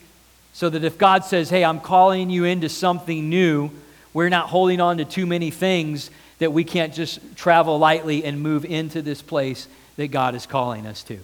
so 0.53 0.69
that 0.69 0.85
if 0.85 0.99
God 0.99 1.25
says, 1.25 1.51
Hey, 1.51 1.65
I'm 1.65 1.81
calling 1.81 2.31
you 2.31 2.45
into 2.45 2.69
something 2.69 3.29
new, 3.29 3.71
we're 4.13 4.29
not 4.29 4.49
holding 4.49 4.81
on 4.81 4.99
to 4.99 5.05
too 5.05 5.27
many 5.27 5.51
things 5.51 6.11
that 6.39 6.53
we 6.53 6.65
can't 6.65 6.95
just 6.95 7.37
travel 7.37 7.79
lightly 7.79 8.25
and 8.25 8.41
move 8.41 8.65
into 8.65 9.03
this 9.03 9.23
place 9.23 9.69
that 9.97 10.09
God 10.09 10.35
is 10.35 10.47
calling 10.47 10.87
us 10.87 11.03
to. 11.05 11.19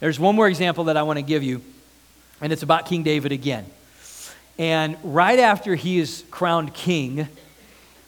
There's 0.00 0.18
one 0.18 0.34
more 0.34 0.48
example 0.48 0.84
that 0.84 0.96
I 0.96 1.02
want 1.02 1.18
to 1.18 1.22
give 1.22 1.42
you, 1.42 1.62
and 2.42 2.52
it's 2.52 2.62
about 2.62 2.86
King 2.86 3.02
David 3.02 3.32
again. 3.32 3.64
And 4.58 4.96
right 5.02 5.38
after 5.38 5.74
he 5.74 5.98
is 5.98 6.24
crowned 6.30 6.74
king, 6.74 7.28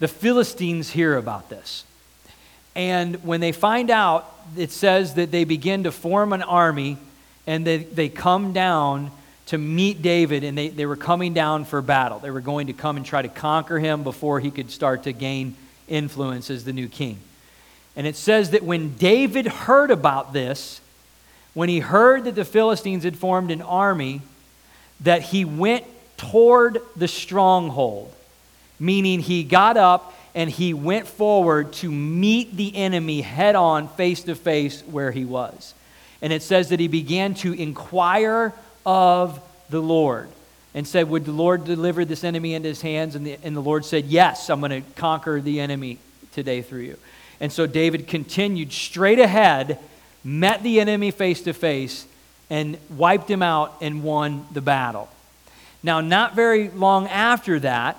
the 0.00 0.08
Philistines 0.08 0.90
hear 0.90 1.16
about 1.16 1.48
this. 1.48 1.84
And 2.74 3.24
when 3.24 3.40
they 3.40 3.52
find 3.52 3.90
out, 3.90 4.30
it 4.56 4.70
says 4.70 5.14
that 5.14 5.30
they 5.30 5.44
begin 5.44 5.84
to 5.84 5.92
form 5.92 6.32
an 6.32 6.42
army 6.42 6.98
and 7.46 7.66
they, 7.66 7.78
they 7.78 8.08
come 8.08 8.52
down 8.52 9.10
to 9.46 9.58
meet 9.58 10.00
David, 10.00 10.42
and 10.42 10.56
they, 10.56 10.68
they 10.68 10.86
were 10.86 10.96
coming 10.96 11.34
down 11.34 11.66
for 11.66 11.82
battle. 11.82 12.18
They 12.18 12.30
were 12.30 12.40
going 12.40 12.68
to 12.68 12.72
come 12.72 12.96
and 12.96 13.04
try 13.04 13.20
to 13.20 13.28
conquer 13.28 13.78
him 13.78 14.02
before 14.02 14.40
he 14.40 14.50
could 14.50 14.70
start 14.70 15.02
to 15.02 15.12
gain 15.12 15.54
influence 15.86 16.48
as 16.48 16.64
the 16.64 16.72
new 16.72 16.88
king. 16.88 17.18
And 17.94 18.06
it 18.06 18.16
says 18.16 18.50
that 18.50 18.62
when 18.62 18.94
David 18.96 19.46
heard 19.46 19.90
about 19.90 20.32
this, 20.32 20.80
when 21.54 21.68
he 21.68 21.80
heard 21.80 22.24
that 22.24 22.34
the 22.34 22.44
Philistines 22.44 23.04
had 23.04 23.16
formed 23.16 23.50
an 23.50 23.62
army, 23.62 24.20
that 25.00 25.22
he 25.22 25.44
went 25.44 25.84
toward 26.16 26.78
the 26.96 27.08
stronghold, 27.08 28.12
meaning 28.78 29.20
he 29.20 29.44
got 29.44 29.76
up 29.76 30.14
and 30.34 30.50
he 30.50 30.74
went 30.74 31.06
forward 31.06 31.72
to 31.72 31.90
meet 31.90 32.56
the 32.56 32.76
enemy 32.76 33.20
head 33.20 33.54
on, 33.54 33.86
face 33.88 34.24
to 34.24 34.34
face, 34.34 34.82
where 34.82 35.12
he 35.12 35.24
was. 35.24 35.74
And 36.20 36.32
it 36.32 36.42
says 36.42 36.70
that 36.70 36.80
he 36.80 36.88
began 36.88 37.34
to 37.36 37.52
inquire 37.52 38.52
of 38.84 39.40
the 39.70 39.80
Lord 39.80 40.28
and 40.74 40.86
said, 40.86 41.08
Would 41.08 41.24
the 41.24 41.32
Lord 41.32 41.64
deliver 41.64 42.04
this 42.04 42.24
enemy 42.24 42.54
into 42.54 42.68
his 42.68 42.82
hands? 42.82 43.14
And 43.14 43.24
the, 43.24 43.38
and 43.42 43.54
the 43.54 43.60
Lord 43.60 43.84
said, 43.84 44.06
Yes, 44.06 44.50
I'm 44.50 44.60
going 44.60 44.82
to 44.82 44.90
conquer 44.96 45.40
the 45.40 45.60
enemy 45.60 45.98
today 46.32 46.62
through 46.62 46.80
you. 46.80 46.98
And 47.40 47.52
so 47.52 47.66
David 47.66 48.08
continued 48.08 48.72
straight 48.72 49.18
ahead, 49.18 49.78
met 50.24 50.62
the 50.62 50.80
enemy 50.80 51.10
face 51.10 51.42
to 51.42 51.52
face, 51.52 52.06
and 52.50 52.78
wiped 52.90 53.30
him 53.30 53.42
out 53.42 53.76
and 53.80 54.02
won 54.02 54.46
the 54.52 54.60
battle. 54.60 55.08
Now, 55.82 56.00
not 56.00 56.34
very 56.34 56.70
long 56.70 57.08
after 57.08 57.60
that, 57.60 57.98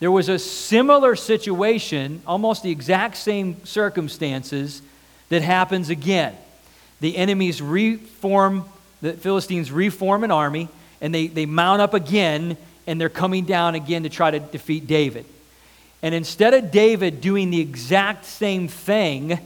there 0.00 0.10
was 0.10 0.28
a 0.28 0.38
similar 0.38 1.14
situation, 1.14 2.22
almost 2.26 2.62
the 2.62 2.70
exact 2.70 3.16
same 3.16 3.64
circumstances, 3.64 4.82
that 5.28 5.42
happens 5.42 5.90
again. 5.90 6.36
The 7.00 7.16
enemies 7.16 7.62
reform, 7.62 8.64
the 9.00 9.12
Philistines 9.12 9.70
reform 9.70 10.24
an 10.24 10.30
army, 10.30 10.68
and 11.00 11.14
they, 11.14 11.28
they 11.28 11.46
mount 11.46 11.80
up 11.80 11.94
again, 11.94 12.56
and 12.86 13.00
they're 13.00 13.08
coming 13.08 13.44
down 13.44 13.74
again 13.74 14.02
to 14.02 14.08
try 14.08 14.30
to 14.30 14.40
defeat 14.40 14.86
David. 14.86 15.24
And 16.02 16.14
instead 16.14 16.54
of 16.54 16.70
David 16.70 17.20
doing 17.20 17.50
the 17.50 17.60
exact 17.60 18.24
same 18.24 18.68
thing 18.68 19.38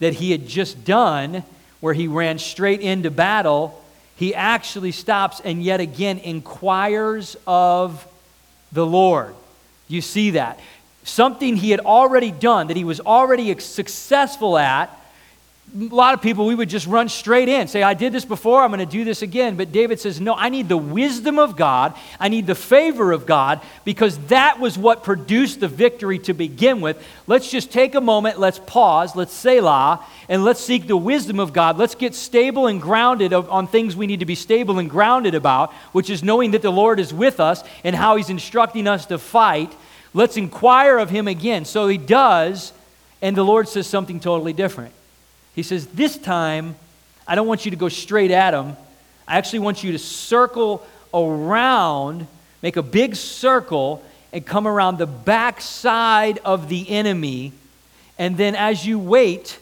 that 0.00 0.14
he 0.14 0.30
had 0.30 0.46
just 0.46 0.84
done, 0.84 1.44
where 1.84 1.92
he 1.92 2.08
ran 2.08 2.38
straight 2.38 2.80
into 2.80 3.10
battle, 3.10 3.78
he 4.16 4.34
actually 4.34 4.90
stops 4.90 5.42
and 5.44 5.62
yet 5.62 5.80
again 5.80 6.16
inquires 6.16 7.36
of 7.46 8.08
the 8.72 8.86
Lord. 8.86 9.34
You 9.86 10.00
see 10.00 10.30
that. 10.30 10.58
Something 11.02 11.56
he 11.56 11.72
had 11.72 11.80
already 11.80 12.30
done, 12.30 12.68
that 12.68 12.76
he 12.78 12.84
was 12.84 13.00
already 13.00 13.58
successful 13.58 14.56
at, 14.56 14.98
a 15.74 15.92
lot 15.92 16.14
of 16.14 16.22
people, 16.22 16.46
we 16.46 16.54
would 16.54 16.68
just 16.68 16.86
run 16.86 17.08
straight 17.08 17.48
in, 17.48 17.66
say, 17.66 17.82
I 17.82 17.94
did 17.94 18.12
this 18.12 18.24
before, 18.24 18.62
I'm 18.62 18.70
going 18.70 18.78
to 18.78 18.86
do 18.86 19.02
this 19.02 19.22
again. 19.22 19.56
But 19.56 19.72
David 19.72 19.98
says, 19.98 20.20
No, 20.20 20.34
I 20.34 20.48
need 20.48 20.68
the 20.68 20.76
wisdom 20.76 21.36
of 21.36 21.56
God. 21.56 21.96
I 22.20 22.28
need 22.28 22.46
the 22.46 22.54
favor 22.54 23.10
of 23.10 23.26
God 23.26 23.60
because 23.84 24.16
that 24.26 24.60
was 24.60 24.78
what 24.78 25.02
produced 25.02 25.58
the 25.58 25.66
victory 25.66 26.20
to 26.20 26.34
begin 26.34 26.80
with. 26.80 27.04
Let's 27.26 27.50
just 27.50 27.72
take 27.72 27.96
a 27.96 28.00
moment, 28.00 28.38
let's 28.38 28.60
pause, 28.60 29.16
let's 29.16 29.32
Selah, 29.32 30.04
and 30.28 30.44
let's 30.44 30.60
seek 30.60 30.86
the 30.86 30.96
wisdom 30.96 31.40
of 31.40 31.52
God. 31.52 31.76
Let's 31.76 31.96
get 31.96 32.14
stable 32.14 32.68
and 32.68 32.80
grounded 32.80 33.32
on 33.32 33.66
things 33.66 33.96
we 33.96 34.06
need 34.06 34.20
to 34.20 34.26
be 34.26 34.36
stable 34.36 34.78
and 34.78 34.88
grounded 34.88 35.34
about, 35.34 35.72
which 35.90 36.08
is 36.08 36.22
knowing 36.22 36.52
that 36.52 36.62
the 36.62 36.70
Lord 36.70 37.00
is 37.00 37.12
with 37.12 37.40
us 37.40 37.64
and 37.82 37.96
how 37.96 38.14
He's 38.14 38.30
instructing 38.30 38.86
us 38.86 39.06
to 39.06 39.18
fight. 39.18 39.74
Let's 40.12 40.36
inquire 40.36 40.98
of 40.98 41.10
Him 41.10 41.26
again. 41.26 41.64
So 41.64 41.88
He 41.88 41.98
does, 41.98 42.72
and 43.20 43.36
the 43.36 43.42
Lord 43.44 43.68
says 43.68 43.88
something 43.88 44.20
totally 44.20 44.52
different. 44.52 44.94
He 45.54 45.62
says, 45.62 45.86
This 45.88 46.16
time, 46.16 46.76
I 47.26 47.34
don't 47.34 47.46
want 47.46 47.64
you 47.64 47.70
to 47.70 47.76
go 47.76 47.88
straight 47.88 48.30
at 48.30 48.54
him. 48.54 48.76
I 49.26 49.38
actually 49.38 49.60
want 49.60 49.82
you 49.82 49.92
to 49.92 49.98
circle 49.98 50.86
around, 51.12 52.26
make 52.62 52.76
a 52.76 52.82
big 52.82 53.16
circle, 53.16 54.04
and 54.32 54.44
come 54.44 54.66
around 54.66 54.98
the 54.98 55.06
back 55.06 55.60
side 55.60 56.38
of 56.44 56.68
the 56.68 56.88
enemy. 56.90 57.52
And 58.18 58.36
then 58.36 58.54
as 58.54 58.86
you 58.86 58.98
wait, 58.98 59.58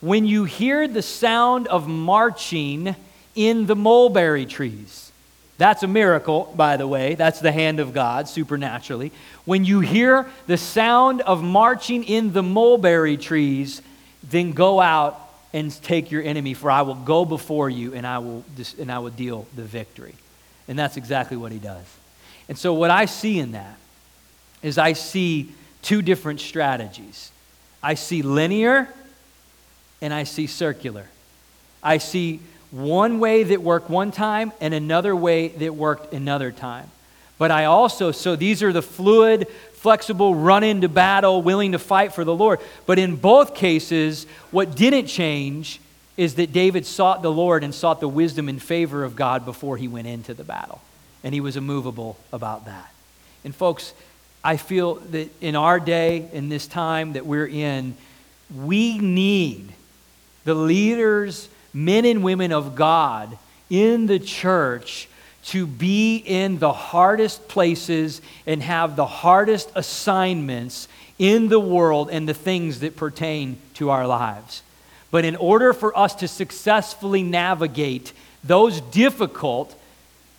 when 0.00 0.26
you 0.26 0.44
hear 0.44 0.88
the 0.88 1.02
sound 1.02 1.68
of 1.68 1.86
marching 1.86 2.96
in 3.34 3.66
the 3.66 3.76
mulberry 3.76 4.46
trees, 4.46 5.12
that's 5.58 5.82
a 5.82 5.86
miracle, 5.86 6.52
by 6.54 6.76
the 6.76 6.86
way. 6.86 7.14
That's 7.14 7.40
the 7.40 7.52
hand 7.52 7.80
of 7.80 7.94
God, 7.94 8.28
supernaturally. 8.28 9.10
When 9.44 9.64
you 9.64 9.80
hear 9.80 10.28
the 10.46 10.58
sound 10.58 11.22
of 11.22 11.42
marching 11.42 12.04
in 12.04 12.32
the 12.32 12.42
mulberry 12.42 13.16
trees, 13.16 13.80
then 14.22 14.52
go 14.52 14.80
out 14.80 15.25
and 15.52 15.72
take 15.82 16.10
your 16.10 16.22
enemy, 16.22 16.54
for 16.54 16.70
I 16.70 16.82
will 16.82 16.94
go 16.94 17.24
before 17.24 17.70
you 17.70 17.94
and 17.94 18.06
I 18.06 18.18
will, 18.18 18.44
and 18.78 18.90
I 18.90 18.98
will 18.98 19.10
deal 19.10 19.46
the 19.54 19.62
victory. 19.62 20.14
And 20.68 20.78
that's 20.78 20.96
exactly 20.96 21.36
what 21.36 21.52
he 21.52 21.58
does. 21.58 21.84
And 22.48 22.58
so, 22.58 22.74
what 22.74 22.90
I 22.90 23.06
see 23.06 23.38
in 23.38 23.52
that 23.52 23.78
is 24.62 24.78
I 24.78 24.92
see 24.92 25.52
two 25.82 26.02
different 26.02 26.40
strategies 26.40 27.30
I 27.82 27.94
see 27.94 28.22
linear 28.22 28.88
and 30.00 30.12
I 30.12 30.24
see 30.24 30.48
circular. 30.48 31.06
I 31.82 31.98
see 31.98 32.40
one 32.72 33.20
way 33.20 33.44
that 33.44 33.62
worked 33.62 33.88
one 33.88 34.10
time 34.10 34.52
and 34.60 34.74
another 34.74 35.14
way 35.14 35.48
that 35.48 35.74
worked 35.74 36.12
another 36.12 36.50
time. 36.50 36.90
But 37.38 37.50
I 37.50 37.66
also, 37.66 38.10
so 38.10 38.34
these 38.34 38.62
are 38.62 38.72
the 38.72 38.82
fluid, 38.82 39.46
flexible, 39.86 40.34
run 40.34 40.64
into 40.64 40.88
battle, 40.88 41.40
willing 41.42 41.70
to 41.70 41.78
fight 41.78 42.12
for 42.12 42.24
the 42.24 42.34
Lord. 42.34 42.58
But 42.86 42.98
in 42.98 43.14
both 43.14 43.54
cases, 43.54 44.26
what 44.50 44.74
didn't 44.74 45.06
change 45.06 45.80
is 46.16 46.34
that 46.34 46.52
David 46.52 46.84
sought 46.84 47.22
the 47.22 47.30
Lord 47.30 47.62
and 47.62 47.72
sought 47.72 48.00
the 48.00 48.08
wisdom 48.08 48.48
and 48.48 48.60
favor 48.60 49.04
of 49.04 49.14
God 49.14 49.44
before 49.44 49.76
he 49.76 49.86
went 49.86 50.08
into 50.08 50.34
the 50.34 50.42
battle. 50.42 50.80
And 51.22 51.32
he 51.32 51.40
was 51.40 51.56
immovable 51.56 52.18
about 52.32 52.64
that. 52.64 52.92
And 53.44 53.54
folks, 53.54 53.94
I 54.42 54.56
feel 54.56 54.96
that 55.12 55.30
in 55.40 55.54
our 55.54 55.78
day, 55.78 56.28
in 56.32 56.48
this 56.48 56.66
time 56.66 57.12
that 57.12 57.24
we're 57.24 57.46
in, 57.46 57.96
we 58.56 58.98
need 58.98 59.68
the 60.42 60.54
leaders, 60.54 61.48
men 61.72 62.04
and 62.04 62.24
women 62.24 62.50
of 62.50 62.74
God 62.74 63.38
in 63.70 64.08
the 64.08 64.18
church 64.18 65.08
to 65.46 65.66
be 65.66 66.16
in 66.16 66.58
the 66.58 66.72
hardest 66.72 67.46
places 67.48 68.20
and 68.46 68.62
have 68.62 68.96
the 68.96 69.06
hardest 69.06 69.70
assignments 69.74 70.88
in 71.18 71.48
the 71.48 71.60
world 71.60 72.10
and 72.10 72.28
the 72.28 72.34
things 72.34 72.80
that 72.80 72.96
pertain 72.96 73.56
to 73.74 73.90
our 73.90 74.06
lives. 74.06 74.62
But 75.10 75.24
in 75.24 75.36
order 75.36 75.72
for 75.72 75.96
us 75.96 76.14
to 76.16 76.28
successfully 76.28 77.22
navigate 77.22 78.12
those 78.42 78.80
difficult 78.80 79.78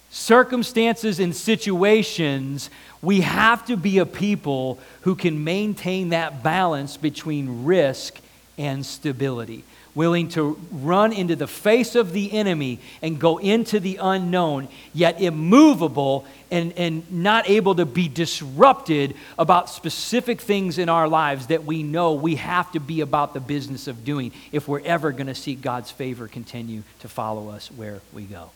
circumstances 0.10 1.20
and 1.20 1.36
situations, 1.36 2.70
we 3.02 3.22
have 3.22 3.66
to 3.68 3.78
be 3.78 4.00
a 4.00 4.06
people 4.06 4.78
who 5.02 5.16
can 5.16 5.44
maintain 5.44 6.10
that 6.10 6.44
balance 6.44 6.98
between 6.98 7.64
risk 7.64 8.20
and 8.58 8.86
stability 8.86 9.64
willing 9.98 10.30
to 10.30 10.58
run 10.72 11.12
into 11.12 11.36
the 11.36 11.48
face 11.48 11.96
of 11.96 12.14
the 12.14 12.32
enemy 12.32 12.80
and 13.02 13.20
go 13.20 13.40
into 13.40 13.80
the 13.80 13.98
unknown, 14.00 14.68
yet 14.94 15.20
immovable 15.20 16.24
and, 16.52 16.72
and 16.78 17.12
not 17.12 17.50
able 17.50 17.74
to 17.74 17.86
be 17.86 18.08
disrupted 18.08 19.16
about 19.40 19.72
specific 19.72 20.40
things 20.40 20.78
in 20.78 20.88
our 20.88 21.08
lives 21.08 21.48
that 21.48 21.66
we 21.66 21.82
know 21.82 22.14
we 22.14 22.36
have 22.36 22.72
to 22.72 22.80
be 22.80 23.02
about 23.02 23.34
the 23.34 23.40
business 23.40 23.88
of 23.88 24.06
doing 24.06 24.32
if 24.52 24.68
we're 24.68 24.86
ever 24.86 25.12
going 25.12 25.28
to 25.28 25.36
see 25.36 25.56
God's 25.56 25.90
favor 25.90 26.28
continue 26.28 26.84
to 27.00 27.10
follow 27.10 27.50
us 27.50 27.72
where 27.72 28.00
we 28.14 28.24
go. 28.24 28.52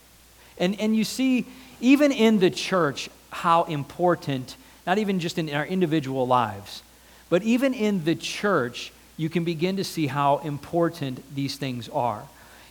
And, 0.59 0.79
and 0.79 0.95
you 0.95 1.03
see, 1.03 1.47
even 1.81 2.11
in 2.11 2.39
the 2.39 2.51
church, 2.51 3.09
how 3.31 3.63
important, 3.63 4.55
not 4.85 4.99
even 4.99 5.19
just 5.19 5.39
in 5.39 5.49
our 5.49 5.65
individual 5.65 6.27
lives, 6.27 6.83
but 7.29 7.41
even 7.41 7.73
in 7.73 8.03
the 8.03 8.13
church, 8.13 8.91
you 9.21 9.29
can 9.29 9.43
begin 9.43 9.77
to 9.77 9.83
see 9.83 10.07
how 10.07 10.39
important 10.39 11.23
these 11.35 11.55
things 11.55 11.87
are. 11.89 12.23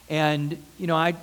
And, 0.09 0.61
you 0.81 0.89
know, 0.89 0.97
I 0.97 1.15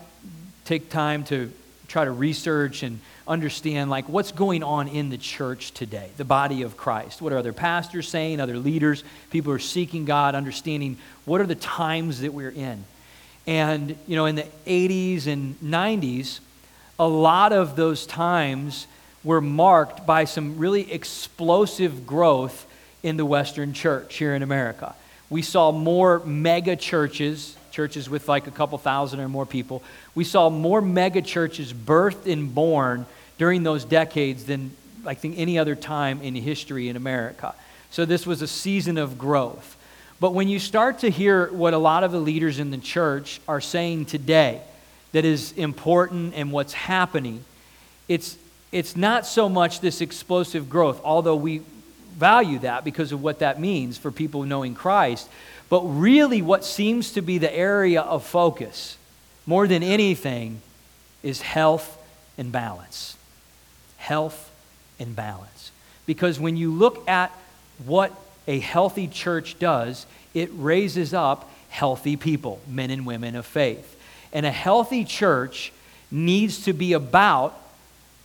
take 0.64 0.90
time 0.90 1.26
to 1.26 1.52
try 1.90 2.06
to 2.06 2.12
research 2.12 2.82
and 2.82 3.02
understand 3.28 3.90
like 3.90 4.08
what's 4.08 4.32
going 4.32 4.64
on 4.64 4.88
in 4.88 5.10
the 5.10 5.18
church 5.18 5.74
today, 5.74 6.12
the 6.16 6.24
body 6.24 6.62
of 6.62 6.78
Christ. 6.78 7.22
What 7.22 7.34
are 7.34 7.38
other 7.38 7.52
pastors 7.52 8.08
saying, 8.08 8.40
other 8.40 8.58
leaders, 8.58 9.04
people 9.30 9.52
who 9.52 9.58
are 9.58 9.60
seeking 9.60 10.06
God, 10.06 10.34
understanding 10.34 10.98
what 11.26 11.42
are 11.42 11.46
the 11.46 11.56
times 11.56 12.22
that 12.22 12.34
we're 12.34 12.50
in. 12.50 12.86
And, 13.46 13.98
you 14.08 14.16
know, 14.16 14.28
in 14.28 14.36
the 14.36 14.48
80s 14.66 15.28
and 15.28 15.60
90s, 15.60 16.40
a 16.98 17.08
lot 17.08 17.52
of 17.52 17.76
those 17.76 18.06
times 18.06 18.88
were 19.26 19.42
marked 19.42 20.06
by 20.06 20.24
some 20.24 20.58
really 20.58 20.90
explosive 20.90 22.08
growth 22.08 22.66
in 23.04 23.18
the 23.18 23.26
Western 23.26 23.74
church 23.74 24.16
here 24.16 24.34
in 24.34 24.42
America. 24.42 24.96
We 25.30 25.42
saw 25.42 25.72
more 25.72 26.20
mega 26.20 26.76
churches, 26.76 27.56
churches 27.72 28.10
with 28.10 28.28
like 28.28 28.48
a 28.48 28.52
couple 28.52 28.78
thousand 28.78 29.20
or 29.20 29.28
more 29.28 29.46
people. 29.46 29.84
We 30.16 30.24
saw 30.24 30.50
more 30.50 30.82
mega 30.82 31.22
churches 31.22 31.74
birthed 31.74 32.32
and 32.32 32.54
born 32.54 33.06
during 33.38 33.64
those 33.64 33.86
decades 33.86 34.46
than 34.46 34.72
I 35.06 35.14
think 35.14 35.38
any 35.38 35.60
other 35.60 35.76
time 35.76 36.22
in 36.22 36.36
history 36.36 36.90
in 36.90 36.96
America. 36.96 37.56
So 37.92 38.06
this 38.06 38.26
was 38.26 38.42
a 38.42 38.48
season 38.48 38.98
of 38.98 39.18
growth. 39.18 39.76
But 40.20 40.34
when 40.34 40.48
you 40.48 40.60
start 40.60 41.00
to 41.00 41.10
hear 41.10 41.52
what 41.54 41.74
a 41.74 41.78
lot 41.78 42.04
of 42.04 42.12
the 42.12 42.20
leaders 42.20 42.60
in 42.60 42.72
the 42.72 42.78
church 42.78 43.40
are 43.48 43.62
saying 43.62 44.06
today 44.06 44.62
that 45.12 45.26
is 45.26 45.52
important 45.54 46.34
and 46.36 46.52
what's 46.52 46.74
happening, 46.74 47.44
it's, 48.08 48.38
it's 48.72 48.96
not 48.96 49.26
so 49.26 49.48
much 49.48 49.80
this 49.80 50.02
explosive 50.02 50.70
growth, 50.70 51.00
although 51.04 51.36
we 51.36 51.62
value 52.18 52.60
that 52.60 52.84
because 52.84 53.12
of 53.12 53.22
what 53.22 53.40
that 53.40 53.60
means 53.60 53.98
for 53.98 54.12
people 54.12 54.44
knowing 54.44 54.74
Christ. 54.76 55.30
But 55.70 55.84
really, 55.84 56.42
what 56.42 56.66
seems 56.66 57.12
to 57.14 57.22
be 57.22 57.38
the 57.38 57.54
area 57.54 58.02
of 58.02 58.26
focus 58.26 58.98
more 59.46 59.68
than 59.68 59.84
anything 59.84 60.62
is 61.24 61.42
health 61.42 61.98
and 62.38 62.52
balance. 62.52 63.16
Health 63.98 64.52
and 65.00 65.16
balance. 65.16 65.72
Because 66.06 66.40
when 66.40 66.58
you 66.58 66.72
look 66.72 67.08
at 67.08 67.32
what 67.86 68.14
a 68.48 68.60
healthy 68.60 69.08
church 69.08 69.60
does, 69.60 70.06
it 70.34 70.50
raises 70.54 71.14
up 71.14 71.50
healthy 71.70 72.16
people, 72.16 72.60
men 72.68 72.90
and 72.90 73.06
women 73.06 73.36
of 73.36 73.46
faith. 73.46 73.96
And 74.34 74.46
a 74.46 74.52
healthy 74.52 75.04
church 75.04 75.72
needs 76.10 76.64
to 76.64 76.74
be 76.74 76.94
about 76.94 77.62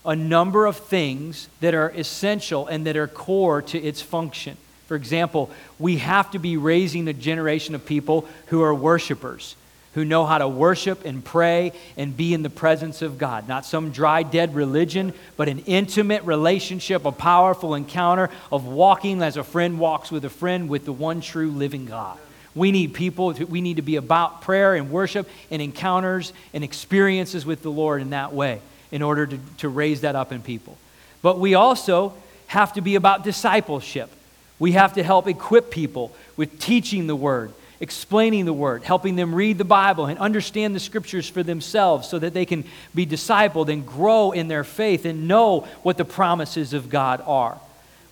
a 0.04 0.16
number 0.16 0.66
of 0.66 0.76
things 0.76 1.48
that 1.60 1.74
are 1.74 1.90
essential 1.90 2.66
and 2.66 2.86
that 2.86 2.96
are 2.96 3.06
core 3.06 3.62
to 3.62 3.78
its 3.78 4.02
function. 4.02 4.56
For 4.86 4.96
example, 4.96 5.50
we 5.78 5.98
have 5.98 6.30
to 6.32 6.38
be 6.38 6.56
raising 6.56 7.08
a 7.08 7.12
generation 7.12 7.74
of 7.74 7.86
people 7.86 8.26
who 8.46 8.62
are 8.62 8.74
worshipers, 8.74 9.54
who 9.94 10.04
know 10.04 10.26
how 10.26 10.38
to 10.38 10.48
worship 10.48 11.04
and 11.04 11.24
pray 11.24 11.72
and 11.96 12.16
be 12.16 12.34
in 12.34 12.42
the 12.42 12.50
presence 12.50 13.00
of 13.00 13.16
God. 13.16 13.46
Not 13.48 13.64
some 13.64 13.90
dry, 13.92 14.22
dead 14.22 14.54
religion, 14.54 15.12
but 15.36 15.48
an 15.48 15.60
intimate 15.60 16.24
relationship, 16.24 17.04
a 17.04 17.12
powerful 17.12 17.74
encounter 17.74 18.28
of 18.50 18.66
walking 18.66 19.22
as 19.22 19.36
a 19.36 19.44
friend 19.44 19.78
walks 19.78 20.10
with 20.10 20.24
a 20.24 20.30
friend 20.30 20.68
with 20.68 20.84
the 20.84 20.92
one 20.92 21.20
true 21.20 21.50
living 21.50 21.86
God. 21.86 22.18
We 22.54 22.70
need 22.70 22.92
people, 22.92 23.32
to, 23.34 23.44
we 23.44 23.62
need 23.62 23.76
to 23.76 23.82
be 23.82 23.96
about 23.96 24.42
prayer 24.42 24.74
and 24.74 24.90
worship 24.90 25.26
and 25.50 25.62
encounters 25.62 26.32
and 26.52 26.62
experiences 26.62 27.46
with 27.46 27.62
the 27.62 27.70
Lord 27.70 28.02
in 28.02 28.10
that 28.10 28.34
way 28.34 28.60
in 28.92 29.02
order 29.02 29.26
to, 29.26 29.38
to 29.58 29.68
raise 29.68 30.02
that 30.02 30.14
up 30.14 30.30
in 30.30 30.42
people. 30.42 30.76
But 31.22 31.40
we 31.40 31.54
also 31.54 32.14
have 32.46 32.74
to 32.74 32.80
be 32.80 32.94
about 32.94 33.24
discipleship. 33.24 34.10
We 34.58 34.72
have 34.72 34.92
to 34.94 35.02
help 35.02 35.26
equip 35.26 35.70
people 35.70 36.12
with 36.36 36.60
teaching 36.60 37.06
the 37.06 37.16
Word, 37.16 37.52
explaining 37.80 38.44
the 38.44 38.52
Word, 38.52 38.84
helping 38.84 39.16
them 39.16 39.34
read 39.34 39.58
the 39.58 39.64
Bible 39.64 40.06
and 40.06 40.18
understand 40.18 40.74
the 40.74 40.80
Scriptures 40.80 41.28
for 41.28 41.42
themselves 41.42 42.08
so 42.08 42.18
that 42.18 42.34
they 42.34 42.44
can 42.44 42.64
be 42.94 43.06
discipled 43.06 43.68
and 43.68 43.86
grow 43.86 44.30
in 44.30 44.46
their 44.48 44.62
faith 44.62 45.04
and 45.04 45.26
know 45.26 45.60
what 45.82 45.96
the 45.96 46.04
promises 46.04 46.74
of 46.74 46.90
God 46.90 47.22
are. 47.26 47.58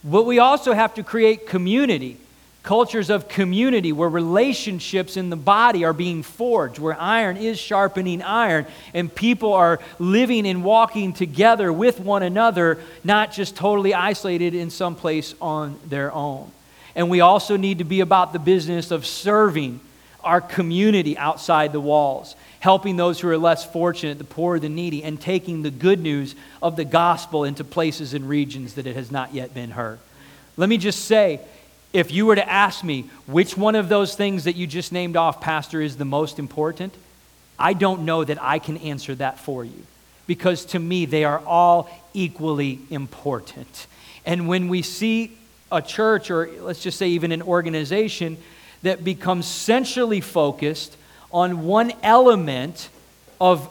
But 0.02 0.24
we 0.24 0.38
also 0.38 0.72
have 0.72 0.94
to 0.94 1.02
create 1.02 1.46
community 1.46 2.16
cultures 2.62 3.08
of 3.08 3.28
community 3.28 3.92
where 3.92 4.08
relationships 4.08 5.16
in 5.16 5.30
the 5.30 5.36
body 5.36 5.84
are 5.84 5.92
being 5.92 6.22
forged, 6.22 6.78
where 6.78 6.98
iron 7.00 7.36
is 7.36 7.58
sharpening 7.58 8.22
iron, 8.22 8.66
and 8.92 9.14
people 9.14 9.54
are 9.54 9.80
living 9.98 10.46
and 10.46 10.62
walking 10.62 11.12
together 11.12 11.72
with 11.72 12.00
one 12.00 12.22
another, 12.22 12.78
not 13.02 13.32
just 13.32 13.56
totally 13.56 13.94
isolated 13.94 14.54
in 14.54 14.68
some 14.70 14.94
place 14.94 15.34
on 15.40 15.78
their 15.86 16.12
own. 16.12 16.50
And 16.94 17.08
we 17.08 17.20
also 17.20 17.56
need 17.56 17.78
to 17.78 17.84
be 17.84 18.00
about 18.00 18.32
the 18.32 18.38
business 18.38 18.90
of 18.90 19.06
serving 19.06 19.80
our 20.22 20.40
community 20.40 21.16
outside 21.16 21.72
the 21.72 21.80
walls, 21.80 22.36
helping 22.58 22.96
those 22.96 23.20
who 23.20 23.28
are 23.28 23.38
less 23.38 23.64
fortunate, 23.64 24.18
the 24.18 24.24
poor, 24.24 24.58
the 24.58 24.68
needy, 24.68 25.02
and 25.02 25.18
taking 25.18 25.62
the 25.62 25.70
good 25.70 26.00
news 26.00 26.34
of 26.60 26.76
the 26.76 26.84
gospel 26.84 27.44
into 27.44 27.64
places 27.64 28.12
and 28.12 28.28
regions 28.28 28.74
that 28.74 28.86
it 28.86 28.96
has 28.96 29.10
not 29.10 29.32
yet 29.32 29.54
been 29.54 29.70
heard. 29.70 29.98
Let 30.58 30.68
me 30.68 30.76
just 30.76 31.06
say, 31.06 31.40
if 31.92 32.12
you 32.12 32.26
were 32.26 32.36
to 32.36 32.48
ask 32.48 32.84
me 32.84 33.10
which 33.26 33.56
one 33.56 33.74
of 33.74 33.88
those 33.88 34.14
things 34.14 34.44
that 34.44 34.56
you 34.56 34.66
just 34.66 34.92
named 34.92 35.16
off, 35.16 35.40
Pastor, 35.40 35.80
is 35.80 35.96
the 35.96 36.04
most 36.04 36.38
important, 36.38 36.94
I 37.58 37.72
don't 37.72 38.04
know 38.04 38.24
that 38.24 38.42
I 38.42 38.58
can 38.58 38.76
answer 38.78 39.14
that 39.16 39.38
for 39.38 39.64
you. 39.64 39.86
Because 40.26 40.64
to 40.66 40.78
me, 40.78 41.06
they 41.06 41.24
are 41.24 41.40
all 41.44 41.90
equally 42.14 42.80
important. 42.90 43.86
And 44.24 44.46
when 44.46 44.68
we 44.68 44.82
see 44.82 45.36
a 45.72 45.82
church, 45.82 46.30
or 46.30 46.48
let's 46.60 46.82
just 46.82 46.98
say 46.98 47.08
even 47.08 47.32
an 47.32 47.42
organization, 47.42 48.36
that 48.82 49.04
becomes 49.04 49.46
centrally 49.46 50.20
focused 50.20 50.96
on 51.32 51.64
one 51.64 51.92
element 52.02 52.88
of, 53.40 53.68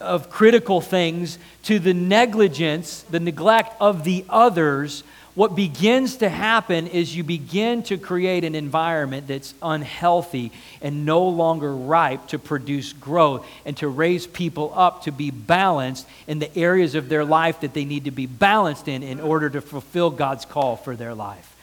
of 0.00 0.30
critical 0.30 0.80
things 0.80 1.38
to 1.64 1.78
the 1.78 1.94
negligence, 1.94 3.02
the 3.02 3.20
neglect 3.20 3.74
of 3.80 4.04
the 4.04 4.24
others, 4.28 5.04
what 5.34 5.56
begins 5.56 6.16
to 6.18 6.28
happen 6.28 6.86
is 6.86 7.16
you 7.16 7.24
begin 7.24 7.82
to 7.84 7.98
create 7.98 8.44
an 8.44 8.54
environment 8.54 9.26
that's 9.26 9.52
unhealthy 9.62 10.52
and 10.80 11.04
no 11.04 11.26
longer 11.26 11.74
ripe 11.74 12.28
to 12.28 12.38
produce 12.38 12.92
growth 12.92 13.46
and 13.64 13.76
to 13.78 13.88
raise 13.88 14.26
people 14.26 14.72
up 14.76 15.02
to 15.02 15.10
be 15.10 15.30
balanced 15.30 16.06
in 16.26 16.38
the 16.38 16.56
areas 16.56 16.94
of 16.94 17.08
their 17.08 17.24
life 17.24 17.60
that 17.60 17.74
they 17.74 17.84
need 17.84 18.04
to 18.04 18.10
be 18.10 18.26
balanced 18.26 18.86
in 18.86 19.02
in 19.02 19.20
order 19.20 19.50
to 19.50 19.60
fulfill 19.60 20.10
God's 20.10 20.44
call 20.44 20.76
for 20.76 20.94
their 20.94 21.14
life 21.14 21.53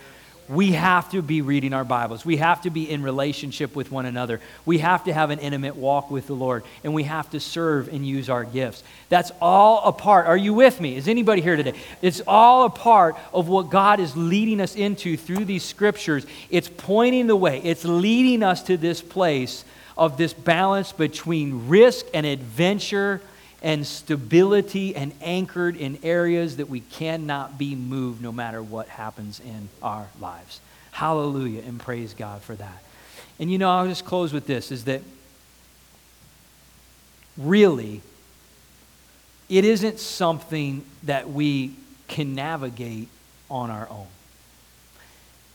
we 0.51 0.73
have 0.73 1.09
to 1.11 1.21
be 1.21 1.41
reading 1.41 1.73
our 1.73 1.85
Bibles. 1.85 2.25
We 2.25 2.37
have 2.37 2.61
to 2.63 2.69
be 2.69 2.89
in 2.89 3.01
relationship 3.03 3.73
with 3.73 3.89
one 3.89 4.05
another. 4.05 4.41
We 4.65 4.79
have 4.79 5.05
to 5.05 5.13
have 5.13 5.29
an 5.29 5.39
intimate 5.39 5.77
walk 5.77 6.11
with 6.11 6.27
the 6.27 6.33
Lord. 6.33 6.63
And 6.83 6.93
we 6.93 7.03
have 7.03 7.29
to 7.31 7.39
serve 7.39 7.87
and 7.87 8.05
use 8.05 8.29
our 8.29 8.43
gifts. 8.43 8.83
That's 9.07 9.31
all 9.41 9.81
a 9.85 9.93
part. 9.93 10.27
Are 10.27 10.35
you 10.35 10.53
with 10.53 10.81
me? 10.81 10.97
Is 10.97 11.07
anybody 11.07 11.41
here 11.41 11.55
today? 11.55 11.73
It's 12.01 12.21
all 12.27 12.65
a 12.65 12.69
part 12.69 13.15
of 13.33 13.47
what 13.47 13.69
God 13.69 14.01
is 14.01 14.17
leading 14.17 14.59
us 14.59 14.75
into 14.75 15.15
through 15.15 15.45
these 15.45 15.63
scriptures. 15.63 16.25
It's 16.49 16.69
pointing 16.69 17.27
the 17.27 17.35
way, 17.35 17.61
it's 17.63 17.85
leading 17.85 18.43
us 18.43 18.61
to 18.63 18.75
this 18.75 19.01
place 19.01 19.63
of 19.97 20.17
this 20.17 20.33
balance 20.33 20.91
between 20.91 21.69
risk 21.69 22.05
and 22.13 22.25
adventure 22.25 23.21
and 23.61 23.85
stability 23.85 24.95
and 24.95 25.13
anchored 25.21 25.77
in 25.77 25.99
areas 26.03 26.57
that 26.57 26.69
we 26.69 26.79
cannot 26.79 27.57
be 27.57 27.75
moved 27.75 28.21
no 28.21 28.31
matter 28.31 28.61
what 28.61 28.87
happens 28.87 29.39
in 29.39 29.69
our 29.83 30.07
lives. 30.19 30.59
Hallelujah 30.91 31.61
and 31.61 31.79
praise 31.79 32.13
God 32.13 32.41
for 32.41 32.55
that. 32.55 32.83
And 33.39 33.51
you 33.51 33.57
know, 33.57 33.69
I'll 33.69 33.87
just 33.87 34.05
close 34.05 34.33
with 34.33 34.47
this 34.47 34.71
is 34.71 34.85
that 34.85 35.01
really, 37.37 38.01
it 39.49 39.65
isn't 39.65 39.99
something 39.99 40.83
that 41.03 41.29
we 41.29 41.75
can 42.07 42.35
navigate 42.35 43.07
on 43.49 43.69
our 43.69 43.87
own. 43.89 44.07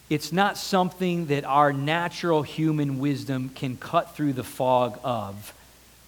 It's 0.09 0.33
not 0.33 0.57
something 0.57 1.27
that 1.27 1.45
our 1.45 1.73
natural 1.73 2.42
human 2.42 3.01
wisdom 3.01 3.49
can 3.49 3.77
cut 3.77 4.14
through 4.14 4.35
the 4.35 4.45
fog 4.45 5.01
of 5.03 5.53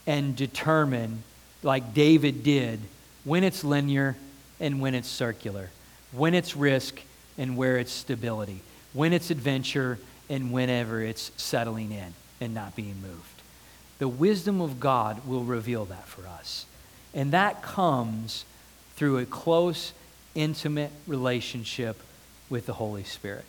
and 0.06 0.36
determine 0.36 1.24
like 1.62 1.94
David 1.94 2.42
did, 2.42 2.80
when 3.24 3.44
it's 3.44 3.64
linear 3.64 4.16
and 4.60 4.80
when 4.80 4.94
it's 4.94 5.08
circular, 5.08 5.70
when 6.12 6.34
it's 6.34 6.56
risk 6.56 7.00
and 7.36 7.56
where 7.56 7.78
it's 7.78 7.92
stability, 7.92 8.60
when 8.92 9.12
it's 9.12 9.30
adventure 9.30 9.98
and 10.28 10.52
whenever 10.52 11.02
it's 11.02 11.30
settling 11.36 11.92
in 11.92 12.14
and 12.40 12.54
not 12.54 12.76
being 12.76 12.96
moved. 13.02 13.42
The 13.98 14.08
wisdom 14.08 14.60
of 14.60 14.78
God 14.78 15.26
will 15.26 15.42
reveal 15.42 15.84
that 15.86 16.06
for 16.06 16.26
us. 16.26 16.66
And 17.14 17.32
that 17.32 17.62
comes 17.62 18.44
through 18.96 19.18
a 19.18 19.26
close, 19.26 19.92
intimate 20.34 20.92
relationship 21.06 22.00
with 22.48 22.66
the 22.66 22.74
Holy 22.74 23.04
Spirit. 23.04 23.44